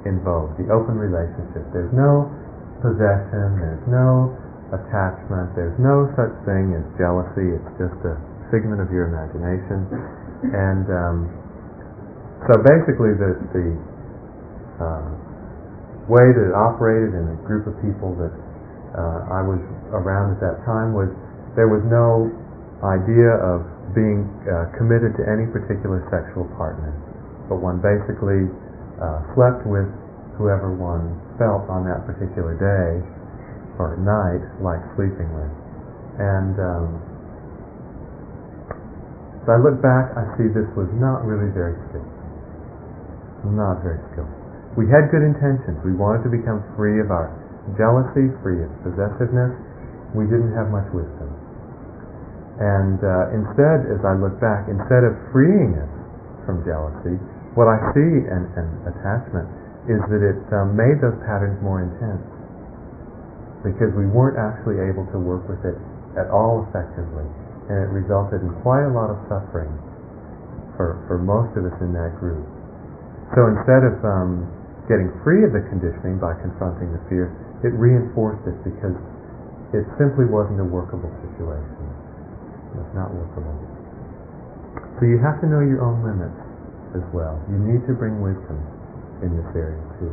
[0.07, 0.55] in vogue.
[0.55, 1.67] The open relationship.
[1.75, 2.31] There's no
[2.79, 3.59] possession.
[3.59, 4.31] There's no
[4.71, 5.51] attachment.
[5.59, 7.59] There's no such thing as jealousy.
[7.59, 8.15] It's just a
[8.55, 9.89] figment of your imagination.
[10.55, 11.19] And um,
[12.47, 13.67] so basically, the, the
[14.79, 15.09] uh,
[16.07, 18.33] way that it operated in a group of people that
[18.95, 19.61] uh, I was
[19.91, 21.11] around at that time was
[21.59, 22.31] there was no
[22.87, 23.67] idea of
[23.97, 26.95] being uh, committed to any particular sexual partner,
[27.49, 28.47] but one basically
[29.01, 29.89] uh, slept with
[30.37, 33.03] whoever one felt on that particular day
[33.83, 35.53] or night like sleeping with.
[36.19, 36.87] And um,
[39.43, 42.15] as I look back, I see this was not really very skillful.
[43.55, 44.35] Not very skillful.
[44.77, 45.79] We had good intentions.
[45.83, 47.35] We wanted to become free of our
[47.79, 49.55] jealousy, free of possessiveness.
[50.15, 51.31] We didn't have much wisdom.
[52.59, 55.93] And uh, instead, as I look back, instead of freeing us
[56.43, 57.15] from jealousy,
[57.59, 59.51] what I see in, in attachment
[59.91, 62.23] is that it um, made those patterns more intense
[63.67, 65.75] because we weren't actually able to work with it
[66.15, 67.27] at all effectively.
[67.67, 69.75] And it resulted in quite a lot of suffering
[70.79, 72.47] for, for most of us in that group.
[73.35, 74.47] So instead of um,
[74.87, 77.35] getting free of the conditioning by confronting the fear,
[77.67, 78.95] it reinforced it because
[79.75, 81.91] it simply wasn't a workable situation.
[82.79, 83.59] It's not workable.
[85.03, 86.48] So you have to know your own limits
[86.95, 87.41] as well.
[87.49, 88.59] You need to bring wisdom
[89.21, 90.13] in this area too.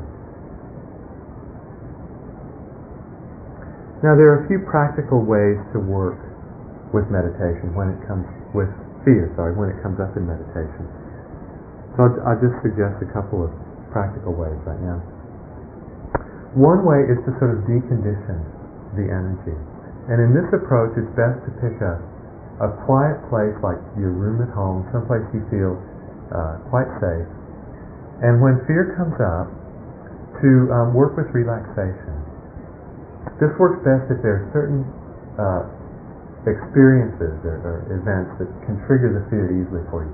[4.03, 6.19] Now there are a few practical ways to work
[6.91, 8.69] with meditation when it comes with
[9.07, 10.85] fear, sorry, when it comes up in meditation.
[11.95, 13.51] So I'll, I'll just suggest a couple of
[13.89, 14.99] practical ways right now.
[16.55, 18.39] One way is to sort of decondition
[18.95, 19.55] the energy.
[20.07, 21.99] And in this approach, it's best to pick a
[22.63, 25.75] a quiet place like your room at home, someplace you feel
[26.31, 27.27] uh, quite safe.
[28.23, 29.51] And when fear comes up,
[30.41, 32.15] to um, work with relaxation.
[33.39, 34.83] This works best if there are certain
[35.39, 35.63] uh,
[36.47, 40.13] experiences or, or, events that can trigger the fear easily for you.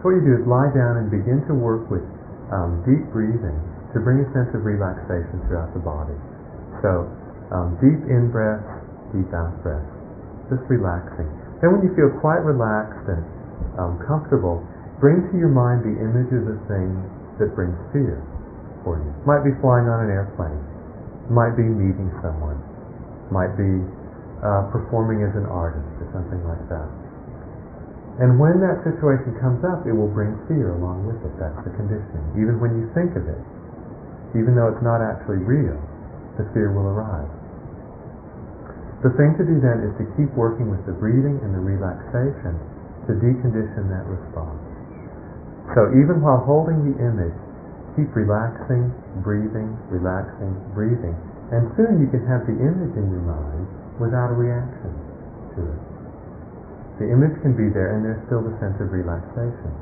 [0.00, 2.02] So what you do is lie down and begin to work with
[2.48, 3.58] um, deep breathing
[3.92, 6.16] to bring a sense of relaxation throughout the body.
[6.80, 7.06] So
[7.52, 8.64] um, deep in breath,
[9.12, 9.84] deep out breath,
[10.48, 11.28] just relaxing.
[11.60, 13.22] Then when you feel quite relaxed and
[13.76, 14.64] um, comfortable,
[15.00, 16.90] bring to your mind the image of the thing
[17.36, 18.24] that brings fear
[18.84, 19.10] for you.
[19.28, 20.60] Might be flying on an airplane.
[21.28, 22.56] Might be meeting someone.
[23.28, 23.82] Might be
[24.40, 26.88] uh, performing as an artist or something like that.
[28.16, 31.32] And when that situation comes up, it will bring fear along with it.
[31.36, 32.24] That's the conditioning.
[32.40, 33.42] Even when you think of it,
[34.32, 35.76] even though it's not actually real,
[36.40, 37.28] the fear will arise.
[39.04, 42.56] The thing to do then is to keep working with the breathing and the relaxation
[43.04, 44.65] to decondition that response.
[45.74, 47.34] So even while holding the image,
[47.96, 48.92] keep relaxing,
[49.24, 51.16] breathing, relaxing, breathing,
[51.50, 53.66] and soon you can have the image in your mind
[53.98, 54.92] without a reaction
[55.56, 55.82] to it.
[57.00, 59.72] The image can be there and there's still the sense of relaxation.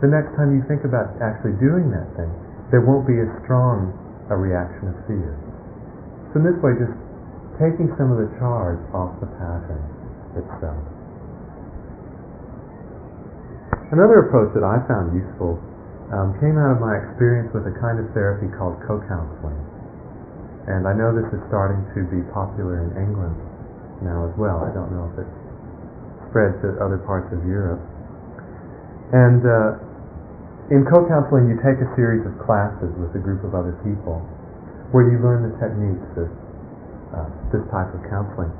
[0.00, 2.30] The next time you think about actually doing that thing,
[2.70, 3.90] there won't be as strong
[4.30, 5.34] a reaction of fear.
[6.30, 6.94] So in this way, just
[7.58, 9.82] taking some of the charge off the pattern
[10.38, 10.99] itself.
[13.90, 15.58] Another approach that I found useful
[16.14, 19.58] um, came out of my experience with a kind of therapy called co-counseling.
[20.70, 23.34] And I know this is starting to be popular in England
[24.06, 24.62] now as well.
[24.62, 25.36] I don't know if it's
[26.30, 27.82] spread to other parts of Europe.
[29.10, 29.82] And uh,
[30.70, 34.22] in co-counseling, you take a series of classes with a group of other people
[34.94, 36.30] where you learn the techniques of
[37.10, 38.54] uh, this type of counseling.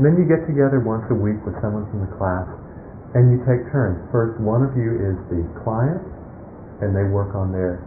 [0.00, 2.48] And then you get together once a week with someone from the class
[3.14, 3.98] and you take turns.
[4.14, 6.02] First, one of you is the client
[6.80, 7.84] and they work on their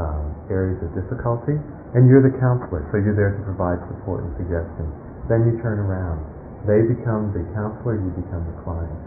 [0.00, 1.56] um, areas of difficulty,
[1.92, 4.90] and you're the counselor, so you're there to provide support and suggestions.
[5.28, 6.24] Then you turn around.
[6.64, 9.00] They become the counselor, you become the client.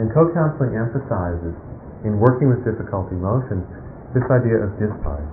[0.00, 1.56] And co-counseling emphasizes,
[2.04, 3.64] in working with difficult emotions,
[4.12, 5.28] this idea of discharge,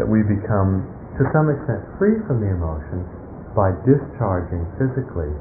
[0.00, 0.88] that we become,
[1.20, 3.04] to some extent, free from the emotions
[3.52, 5.32] by discharging physically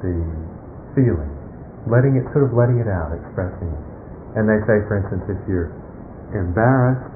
[0.00, 0.16] the
[0.96, 1.32] feeling,
[1.88, 3.84] letting it sort of letting it out, expressing it.
[4.34, 5.70] And they say, for instance, if you're
[6.34, 7.12] embarrassed,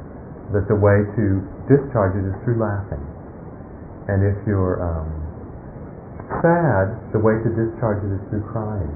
[0.54, 1.24] that the way to
[1.68, 3.02] discharge it is through laughing.
[4.08, 5.08] And if you're um,
[6.40, 8.92] sad, the way to discharge it is through crying.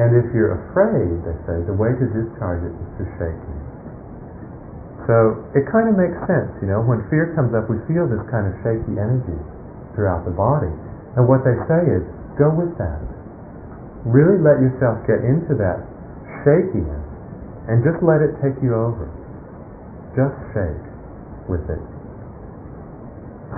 [0.00, 3.58] And if you're afraid, they say, the way to discharge it is through shaking.
[5.10, 8.20] So it kind of makes sense, you know, when fear comes up, we feel this
[8.28, 9.40] kind of shaky energy
[9.96, 10.70] throughout the body.
[11.16, 12.04] And what they say is,
[12.36, 13.17] go with that.
[14.06, 15.82] Really let yourself get into that
[16.46, 17.02] shakiness
[17.66, 19.10] and just let it take you over.
[20.14, 20.84] Just shake
[21.50, 21.82] with it.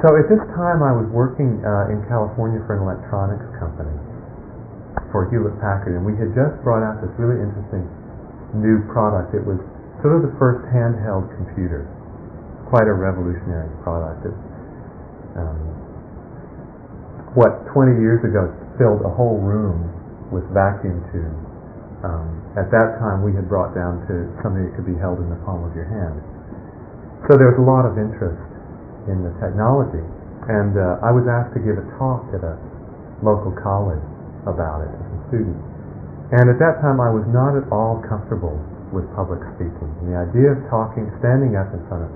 [0.03, 3.95] so at this time, I was working uh, in California for an electronics company
[5.11, 7.87] for Hewlett Packard, and we had just brought out this really interesting
[8.55, 9.35] new product.
[9.35, 9.59] It was
[10.03, 11.87] sort of the first handheld computer,
[12.71, 14.27] quite a revolutionary product.
[14.27, 14.35] It,
[15.39, 15.59] um,
[17.39, 20.00] what 20 years ago filled a whole room
[20.31, 21.45] with vacuum tubes.
[22.01, 25.29] Um, at that time, we had brought down to something that could be held in
[25.29, 26.17] the palm of your hand.
[27.29, 28.41] So there was a lot of interest
[29.11, 30.01] in the technology,
[30.49, 32.57] and uh, I was asked to give a talk at a
[33.21, 34.01] local college
[34.49, 35.65] about it to some students.
[36.33, 38.57] And at that time, I was not at all comfortable
[38.95, 39.91] with public speaking.
[40.01, 42.11] And the idea of talking, standing up in front of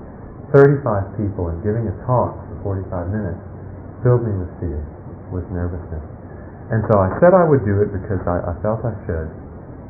[0.55, 3.41] 35 people and giving a talk for 45 minutes
[4.01, 4.79] filled me with fear,
[5.35, 6.14] with nervousness.
[6.73, 9.29] And so I said I would do it because I, I felt I should,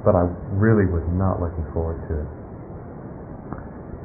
[0.04, 0.28] but I
[0.60, 2.30] really was not looking forward to it.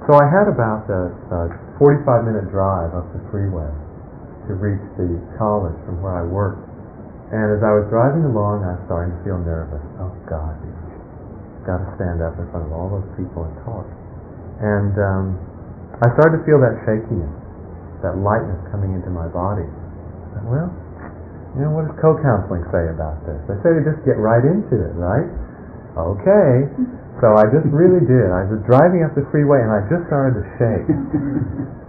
[0.07, 1.43] So I had about a, a
[1.83, 3.68] 45 minute drive up the freeway
[4.49, 5.07] to reach the
[5.39, 6.62] college from where I worked.
[7.31, 9.83] And as I was driving along, I was starting to feel nervous.
[10.03, 13.87] Oh God, I've got to stand up in front of all those people and talk.
[14.62, 15.25] And um,
[16.03, 17.31] I started to feel that shakiness,
[18.03, 19.68] that lightness coming into my body.
[20.35, 20.71] Said, well,
[21.59, 23.38] you know, what does co-counseling say about this?
[23.51, 25.26] They say to just get right into it, right?
[25.98, 26.70] Okay.
[27.18, 28.30] So I just really did.
[28.32, 30.88] I was driving up the freeway and I just started to shake.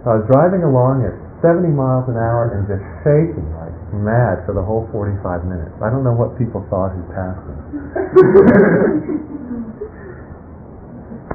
[0.04, 4.52] I was driving along at 70 miles an hour and just shaking like mad for
[4.52, 5.72] the whole 45 minutes.
[5.80, 7.56] I don't know what people thought who passed me.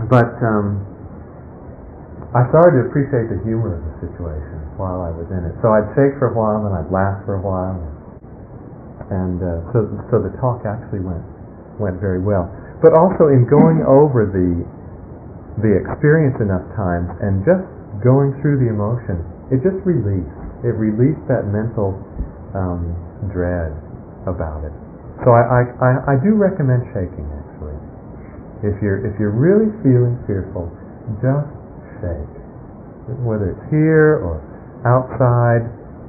[0.13, 0.83] but um,
[2.37, 5.57] I started to appreciate the humor of the situation while I was in it.
[5.65, 7.96] So I'd shake for a while, and I'd laugh for a while, and
[9.39, 11.23] uh, so so the talk actually went
[11.79, 12.51] went very well.
[12.83, 14.65] But also in going over the
[15.63, 17.65] the experience enough times and just
[18.03, 20.29] going through the emotion, it just released.
[20.61, 21.97] It released that mental
[22.53, 22.93] um,
[23.33, 23.73] dread
[24.29, 24.73] about it.
[25.25, 27.77] So I, I, I do recommend shaking actually.
[28.61, 30.69] If you're if you're really feeling fearful,
[31.23, 31.49] just
[32.01, 32.33] shake.
[33.23, 34.43] Whether it's here or
[34.85, 35.65] outside,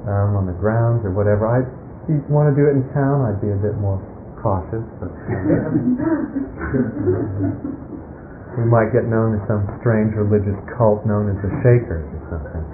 [0.07, 1.45] um, on the grounds or whatever.
[1.45, 1.65] I
[2.09, 4.01] you want to do it in town, I'd be a bit more
[4.41, 4.81] cautious.
[4.97, 5.13] But,
[8.57, 12.65] we might get known as some strange religious cult known as the Shakers or something.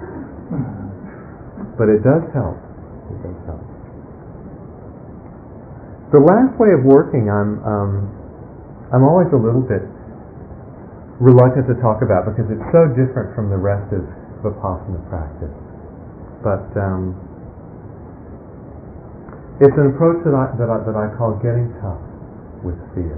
[1.76, 2.56] But it does help.
[3.12, 3.60] It does help.
[6.14, 8.06] The last way of working, I'm um,
[8.94, 9.82] I'm always a little bit
[11.18, 14.06] reluctant to talk about because it's so different from the rest of
[14.40, 15.50] vipassana practice.
[16.46, 17.18] But um,
[19.60, 22.02] it's an approach that I, that I, that I call getting tough
[22.60, 23.16] with fear.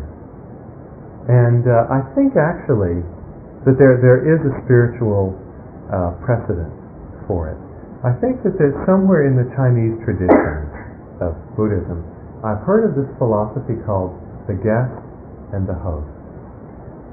[1.27, 3.03] And uh, I think actually
[3.67, 5.35] that there, there is a spiritual
[5.91, 6.73] uh, precedent
[7.27, 7.59] for it.
[8.07, 10.71] I think that there's somewhere in the Chinese tradition
[11.19, 12.07] of Buddhism,
[12.47, 14.15] I've heard of this philosophy called
[14.47, 14.95] the guest
[15.51, 16.07] and the host.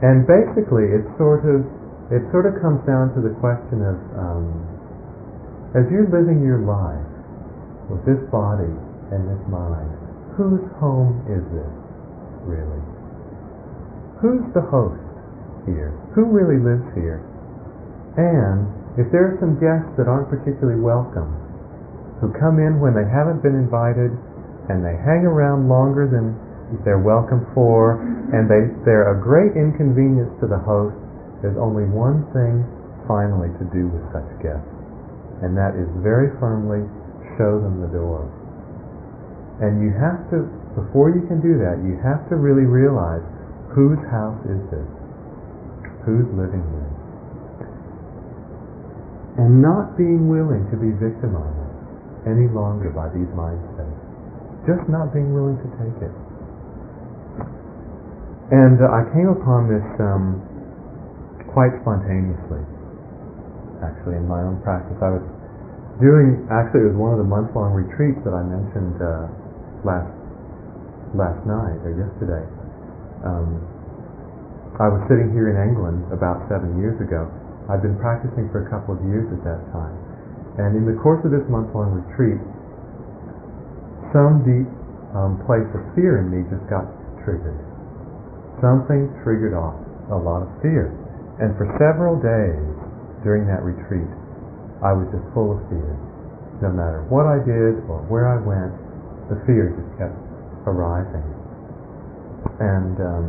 [0.05, 1.65] And basically, it sort of
[2.13, 4.45] it sort of comes down to the question of um,
[5.73, 7.09] as you're living your life
[7.89, 8.69] with this body
[9.11, 9.91] and this mind,
[10.37, 11.73] whose home is this
[12.45, 12.81] really?
[14.21, 15.01] Who's the host
[15.67, 15.93] here?
[16.13, 17.21] Who really lives here?
[18.15, 21.27] And if there are some guests that aren't particularly welcome,
[22.23, 24.15] who come in when they haven't been invited,
[24.71, 26.33] and they hang around longer than
[26.87, 27.99] they're welcome for,
[28.31, 30.95] and they, they're a great inconvenience to the host.
[31.43, 32.65] There's only one thing
[33.05, 34.65] finally to do with such guests,
[35.45, 36.87] and that is very firmly
[37.37, 38.25] show them the door.
[39.63, 43.23] And you have to, before you can do that, you have to really realize
[43.71, 44.89] whose house is this?
[46.03, 46.91] Who's living here?
[49.39, 51.71] And not being willing to be victimized
[52.27, 53.95] any longer by these mindsets.
[54.67, 56.15] Just not being willing to take it.
[58.51, 60.43] And uh, I came upon this um,
[61.55, 62.61] quite spontaneously,
[63.81, 64.99] actually, in my own practice.
[64.99, 65.25] I was
[66.03, 69.44] doing, actually, it was one of the month-long retreats that I mentioned uh,
[69.85, 70.09] last
[71.13, 72.43] last night or yesterday.
[73.23, 73.61] Um,
[74.75, 77.29] I was sitting here in England about seven years ago.
[77.71, 79.95] I'd been practicing for a couple of years at that time.
[80.59, 82.41] And in the course of this month-long retreat,
[84.11, 84.67] some deep
[85.15, 86.83] um, place of fear in me just got
[87.23, 87.55] triggered
[88.63, 89.75] something triggered off
[90.11, 90.91] a lot of fear.
[91.41, 92.63] And for several days
[93.25, 94.07] during that retreat,
[94.79, 95.91] I was just full of fear.
[96.63, 98.71] No matter what I did or where I went,
[99.29, 100.17] the fear just kept
[100.69, 101.25] arising.
[102.61, 103.25] And um,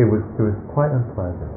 [0.00, 1.52] it was it was quite unpleasant.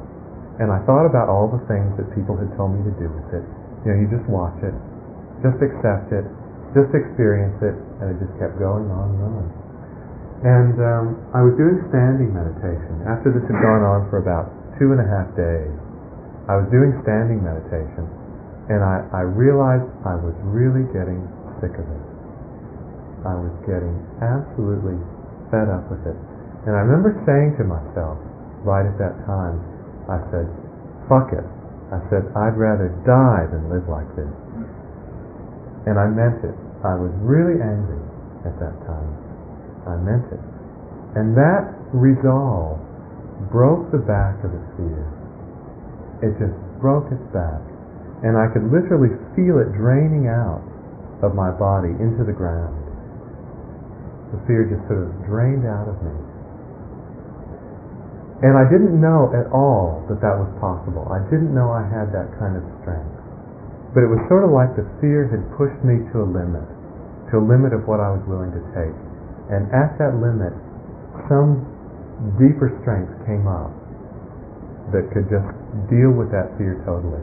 [0.60, 3.28] And I thought about all the things that people had told me to do with
[3.34, 3.44] it.
[3.82, 4.76] You know, you just watch it.
[5.44, 6.24] just accept it,
[6.72, 9.44] just experience it, and it just kept going on and on.
[10.44, 11.06] And um,
[11.36, 13.04] I was doing standing meditation.
[13.04, 14.48] After this had gone on for about
[14.80, 15.72] two and a half days,
[16.48, 18.04] I was doing standing meditation,
[18.68, 21.24] and I, I realized I was really getting
[21.60, 22.04] sick of it.
[23.24, 25.00] I was getting absolutely
[25.48, 26.16] fed up with it.
[26.68, 28.20] And I remember saying to myself,
[28.64, 29.60] right at that time,
[30.08, 30.48] I said,
[31.08, 31.44] fuck it.
[31.92, 34.28] I said, I'd rather die than live like this.
[35.88, 36.56] And I meant it.
[36.84, 38.00] I was really angry
[38.44, 39.12] at that time.
[39.88, 40.44] I meant it.
[41.16, 42.80] And that resolve
[43.48, 45.04] broke the back of the fear.
[46.24, 47.60] It just broke its back.
[48.24, 50.64] And I could literally feel it draining out
[51.20, 52.83] of my body into the ground.
[54.34, 56.10] The fear just sort of drained out of me.
[58.42, 61.06] And I didn't know at all that that was possible.
[61.06, 63.14] I didn't know I had that kind of strength.
[63.94, 66.66] But it was sort of like the fear had pushed me to a limit,
[67.30, 68.96] to a limit of what I was willing to take.
[69.54, 70.50] And at that limit,
[71.30, 71.62] some
[72.34, 73.70] deeper strength came up
[74.90, 75.46] that could just
[75.86, 77.22] deal with that fear totally.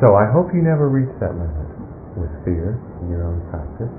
[0.00, 1.79] So I hope you never reach that limit
[2.20, 3.90] with fear in your own practice.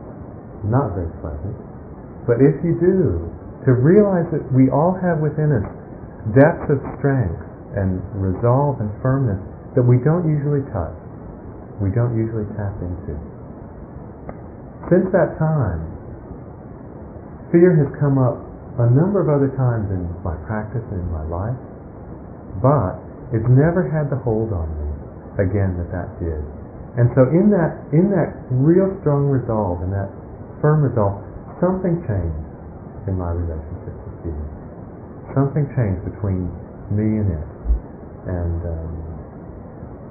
[0.64, 1.58] Not very pleasant.
[2.30, 3.26] But if you do,
[3.66, 5.68] to realize that we all have within us
[6.38, 7.42] depths of strength
[7.78, 9.42] and resolve and firmness
[9.74, 10.98] that we don't usually touch,
[11.82, 13.18] we don't usually tap into.
[14.90, 15.82] Since that time,
[17.50, 18.38] fear has come up
[18.82, 21.58] a number of other times in my practice and in my life,
[22.62, 22.98] but
[23.34, 24.90] it's never had the hold on me
[25.42, 26.61] again that that did.
[27.00, 30.12] And so in that in that real strong resolve and that
[30.60, 31.24] firm resolve,
[31.64, 32.44] something changed
[33.08, 34.44] in my relationship with fear.
[35.32, 36.52] Something changed between
[36.92, 37.50] me and it.
[38.28, 38.92] And um,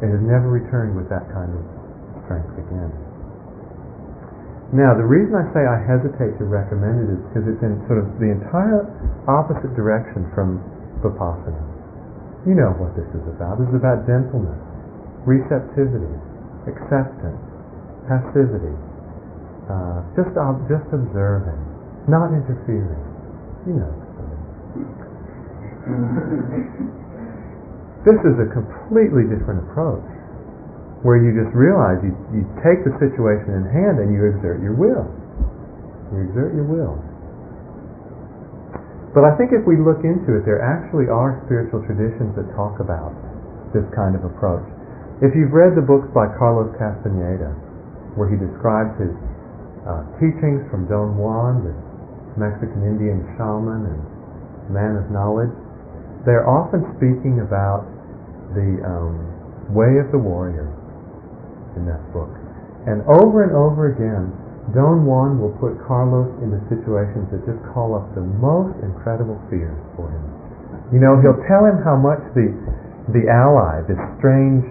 [0.01, 1.63] it has never returned with that kind of
[2.25, 2.91] strength again.
[4.73, 8.01] Now, the reason I say I hesitate to recommend it is because it's in sort
[8.01, 8.87] of the entire
[9.27, 10.63] opposite direction from
[11.03, 11.59] Vipassana.
[12.47, 13.59] You know what this is about.
[13.61, 14.57] This is about gentleness,
[15.27, 16.15] receptivity,
[16.69, 17.41] acceptance,
[18.09, 18.75] passivity,
[19.71, 21.61] uh, just uh, just observing,
[22.09, 23.05] not interfering.
[23.69, 23.93] You know.
[28.05, 30.05] this is a completely different approach,
[31.05, 34.75] where you just realize you, you take the situation in hand and you exert your
[34.77, 35.07] will.
[36.13, 36.99] You exert your will.
[39.11, 42.79] But I think if we look into it, there actually are spiritual traditions that talk
[42.79, 43.11] about
[43.75, 44.63] this kind of approach.
[45.21, 47.53] If you've read the books by Carlos Castaneda,
[48.17, 49.13] where he describes his
[49.85, 51.77] uh, teachings from Don Juan, the
[52.41, 54.01] Mexican Indian shaman and
[54.73, 55.53] man of knowledge,
[56.25, 57.85] they're often speaking about
[58.57, 59.21] the um,
[59.69, 60.73] way of the warrior
[61.77, 62.33] in that book.
[62.89, 64.33] And over and over again,
[64.73, 69.77] Don Juan will put Carlos into situations that just call up the most incredible fears
[70.01, 70.25] for him.
[70.97, 72.57] You know, he'll tell him how much the
[73.11, 74.63] the ally, this strange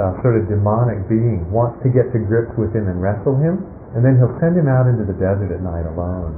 [0.00, 3.60] uh, sort of demonic being, wants to get to grips with him and wrestle him,
[3.92, 6.32] and then he'll send him out into the desert at night alone.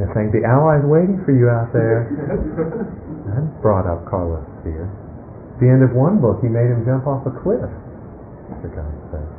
[0.00, 2.08] You know, saying, the Allies waiting for you out there.
[3.28, 4.88] that brought up Carlos' fear.
[5.54, 7.68] At the end of one book, he made him jump off a cliff,
[8.58, 9.32] for God's sake.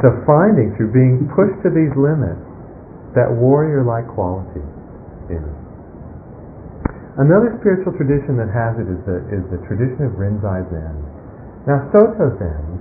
[0.00, 2.40] so finding, through being pushed to these limits,
[3.18, 4.62] that warrior-like quality
[5.28, 5.57] in us.
[7.18, 10.96] Another spiritual tradition that has it is the, is the tradition of Rinzai Zen.
[11.66, 12.78] Now, Soto Zen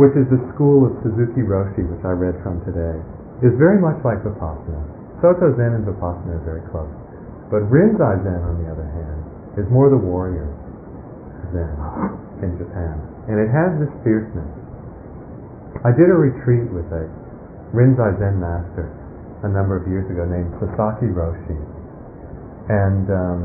[0.00, 2.96] which is the school of Suzuki Roshi, which I read from today,
[3.44, 4.80] is very much like Vipassana.
[5.20, 6.88] Soto Zen and Vipassana are very close.
[7.52, 9.20] But Rinzai Zen, on the other hand,
[9.60, 10.48] is more the warrior
[11.52, 11.76] Zen
[12.40, 12.96] in Japan.
[13.28, 14.48] And it has this fierceness.
[15.84, 17.04] I did a retreat with a
[17.76, 18.88] Rinzai Zen master
[19.44, 21.71] a number of years ago named Sasaki Roshi.
[22.70, 23.40] And um,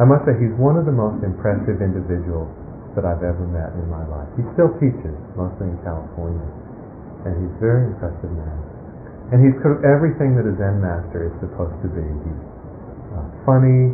[0.00, 2.48] I must say he's one of the most impressive individuals
[2.96, 4.28] that I've ever met in my life.
[4.40, 6.48] He still teaches, mostly in California,
[7.28, 8.60] and he's a very impressive man.
[9.32, 12.04] And he's sort of everything that a Zen master is supposed to be.
[12.04, 12.42] He's
[13.12, 13.92] uh, funny,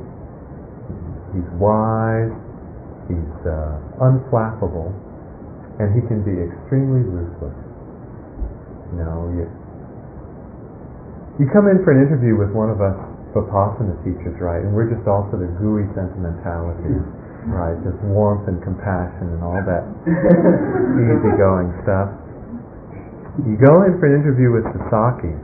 [1.34, 2.30] he's wise,
[3.10, 4.94] he's uh, unflappable,
[5.82, 7.58] and he can be extremely ruthless.
[8.94, 9.44] You know, you,
[11.42, 12.94] you come in for an interview with one of us
[13.32, 17.00] Vipassana teachers, right, and we're just all sort of gooey sentimentality.
[17.42, 19.82] Right, just warmth and compassion and all that
[21.02, 22.06] easygoing stuff.
[23.42, 25.34] You go in for an interview with Sasaki,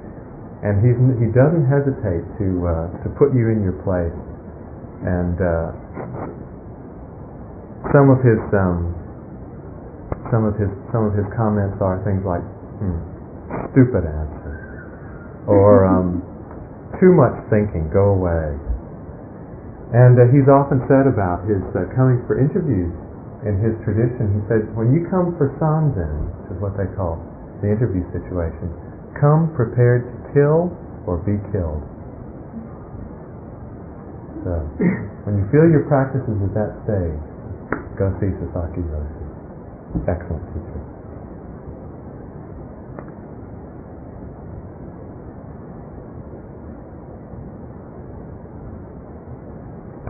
[0.62, 4.14] and he's, he doesn't hesitate to uh, to put you in your place
[5.03, 5.70] and uh,
[7.95, 8.91] some of his um,
[10.34, 12.43] some of his some of his comments are things like
[12.82, 12.99] hmm,
[13.70, 16.18] stupid answer or um,
[17.01, 18.55] too much thinking, go away.
[19.94, 22.92] And uh, he's often said about his uh, coming for interviews
[23.46, 27.22] in his tradition, he said, when you come for sanzen, which is what they call
[27.62, 28.66] the interview situation,
[29.14, 30.74] come prepared to kill
[31.07, 31.82] or be killed.
[34.42, 34.55] So,
[35.26, 37.22] when you feel your practice is at that stage,
[37.94, 39.26] go see Sasaki Roshi.
[40.07, 40.78] Excellent teacher.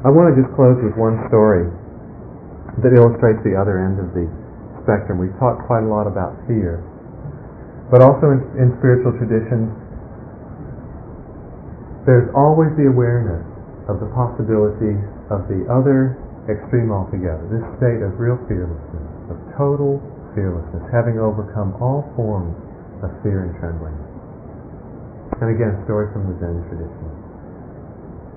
[0.07, 1.67] I want to just close with one story
[2.79, 4.31] that illustrates the other end of the
[4.87, 5.19] spectrum.
[5.19, 6.79] We've talked quite a lot about fear,
[7.91, 9.75] but also in, in spiritual traditions,
[12.07, 13.43] there's always the awareness
[13.91, 14.95] of the possibility
[15.35, 16.15] of the other
[16.47, 19.99] extreme altogether, this state of real fearlessness, of total
[20.39, 22.55] fearlessness, having overcome all forms
[23.03, 23.99] of fear and trembling.
[25.43, 27.18] And again, a story from the Zen tradition.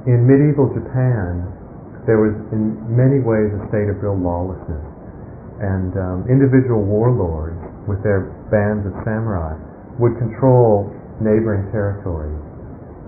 [0.09, 1.45] In medieval Japan,
[2.09, 4.81] there was in many ways a state of real lawlessness.
[5.61, 9.53] And um, individual warlords with their bands of samurai
[10.01, 10.89] would control
[11.21, 12.41] neighboring territories.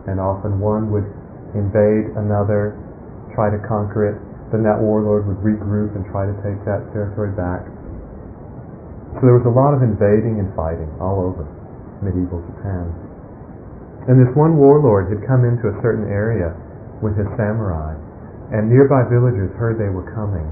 [0.06, 1.10] And often one would
[1.58, 2.78] invade another,
[3.34, 4.18] try to conquer it,
[4.54, 7.66] then that warlord would regroup and try to take that territory back.
[9.18, 11.50] So there was a lot of invading and fighting all over
[12.06, 12.86] medieval Japan.
[14.06, 16.54] And this one warlord had come into a certain area
[17.04, 17.94] with his samurai,
[18.56, 20.48] and nearby villagers heard they were coming,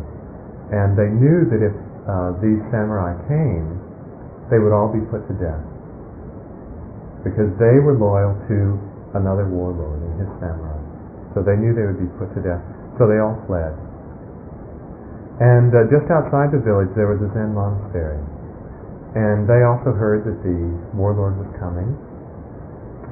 [0.75, 1.75] and they knew that if
[2.05, 3.79] uh, these samurai came,
[4.51, 5.63] they would all be put to death
[7.23, 8.75] because they were loyal to
[9.13, 10.77] another warlord and his samurai.
[11.37, 12.61] So they knew they would be put to death.
[12.97, 13.77] So they all fled.
[15.39, 18.19] And uh, just outside the village there was a Zen monastery.
[19.15, 20.59] And they also heard that the
[20.97, 21.93] warlord was coming.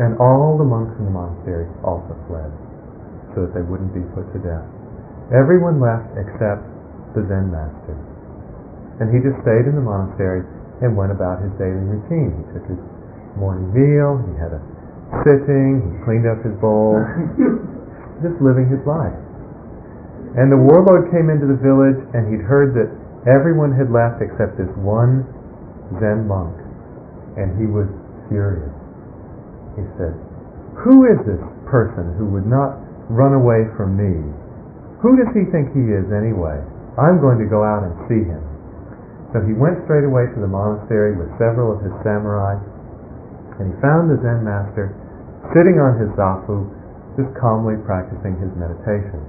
[0.01, 2.49] And all the monks in the monastery also fled
[3.34, 4.65] so that they wouldn't be put to death.
[5.30, 6.65] Everyone left except
[7.13, 7.95] the Zen master.
[8.99, 10.43] And he just stayed in the monastery
[10.82, 12.34] and went about his daily routine.
[12.34, 12.82] He took his
[13.38, 14.61] morning meal, he had a
[15.25, 16.97] sitting, he cleaned up his bowl,
[18.25, 19.15] just living his life.
[20.38, 22.89] And the warlord came into the village and he'd heard that
[23.25, 25.25] everyone had left except this one
[25.97, 26.53] Zen monk.
[27.38, 27.89] And he was
[28.30, 28.73] furious.
[29.77, 30.13] He said,
[30.86, 34.22] Who is this person who would not run away from me.
[35.01, 36.62] Who does he think he is anyway?
[36.95, 38.43] I'm going to go out and see him.
[39.34, 42.57] So he went straight away to the monastery with several of his samurai,
[43.57, 44.93] and he found the Zen master
[45.53, 46.66] sitting on his zafu,
[47.18, 49.22] just calmly practicing his meditation.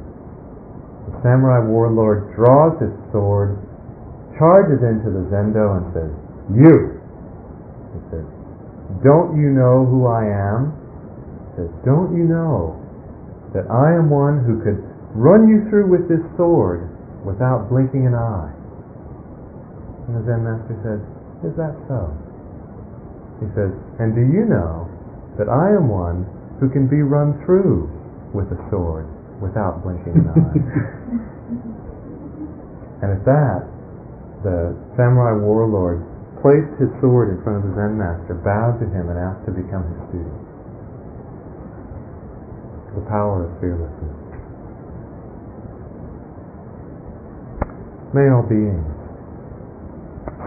[1.09, 3.61] The samurai warlord draws his sword,
[4.37, 6.13] charges into the zendo, and says,
[6.53, 6.77] You!
[7.93, 8.27] He says,
[9.05, 10.75] Don't you know who I am?
[11.53, 12.80] He says, Don't you know
[13.55, 14.79] that I am one who could
[15.15, 16.87] run you through with this sword
[17.27, 18.53] without blinking an eye.
[20.07, 21.03] And the Zen master says,
[21.43, 22.15] Is that so?
[23.43, 24.87] He says, And do you know
[25.39, 26.27] that I am one
[26.63, 27.91] who can be run through
[28.31, 29.11] with a sword
[29.43, 30.59] without blinking an eye?
[33.03, 33.67] and at that,
[34.47, 36.07] the samurai warlord
[36.39, 39.53] placed his sword in front of the Zen master, bowed to him, and asked to
[39.53, 40.50] become his student
[42.95, 44.21] the power of fearlessness.
[48.13, 48.83] May all beings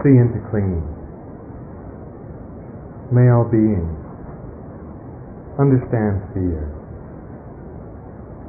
[0.02, 0.84] see into clinging.
[3.10, 4.04] May all beings
[5.58, 6.68] understand fear.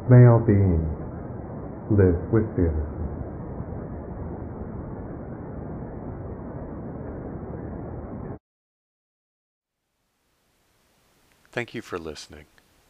[0.10, 0.84] May all beings
[1.92, 2.96] live with fearlessness.
[11.52, 12.48] Thank you for listening.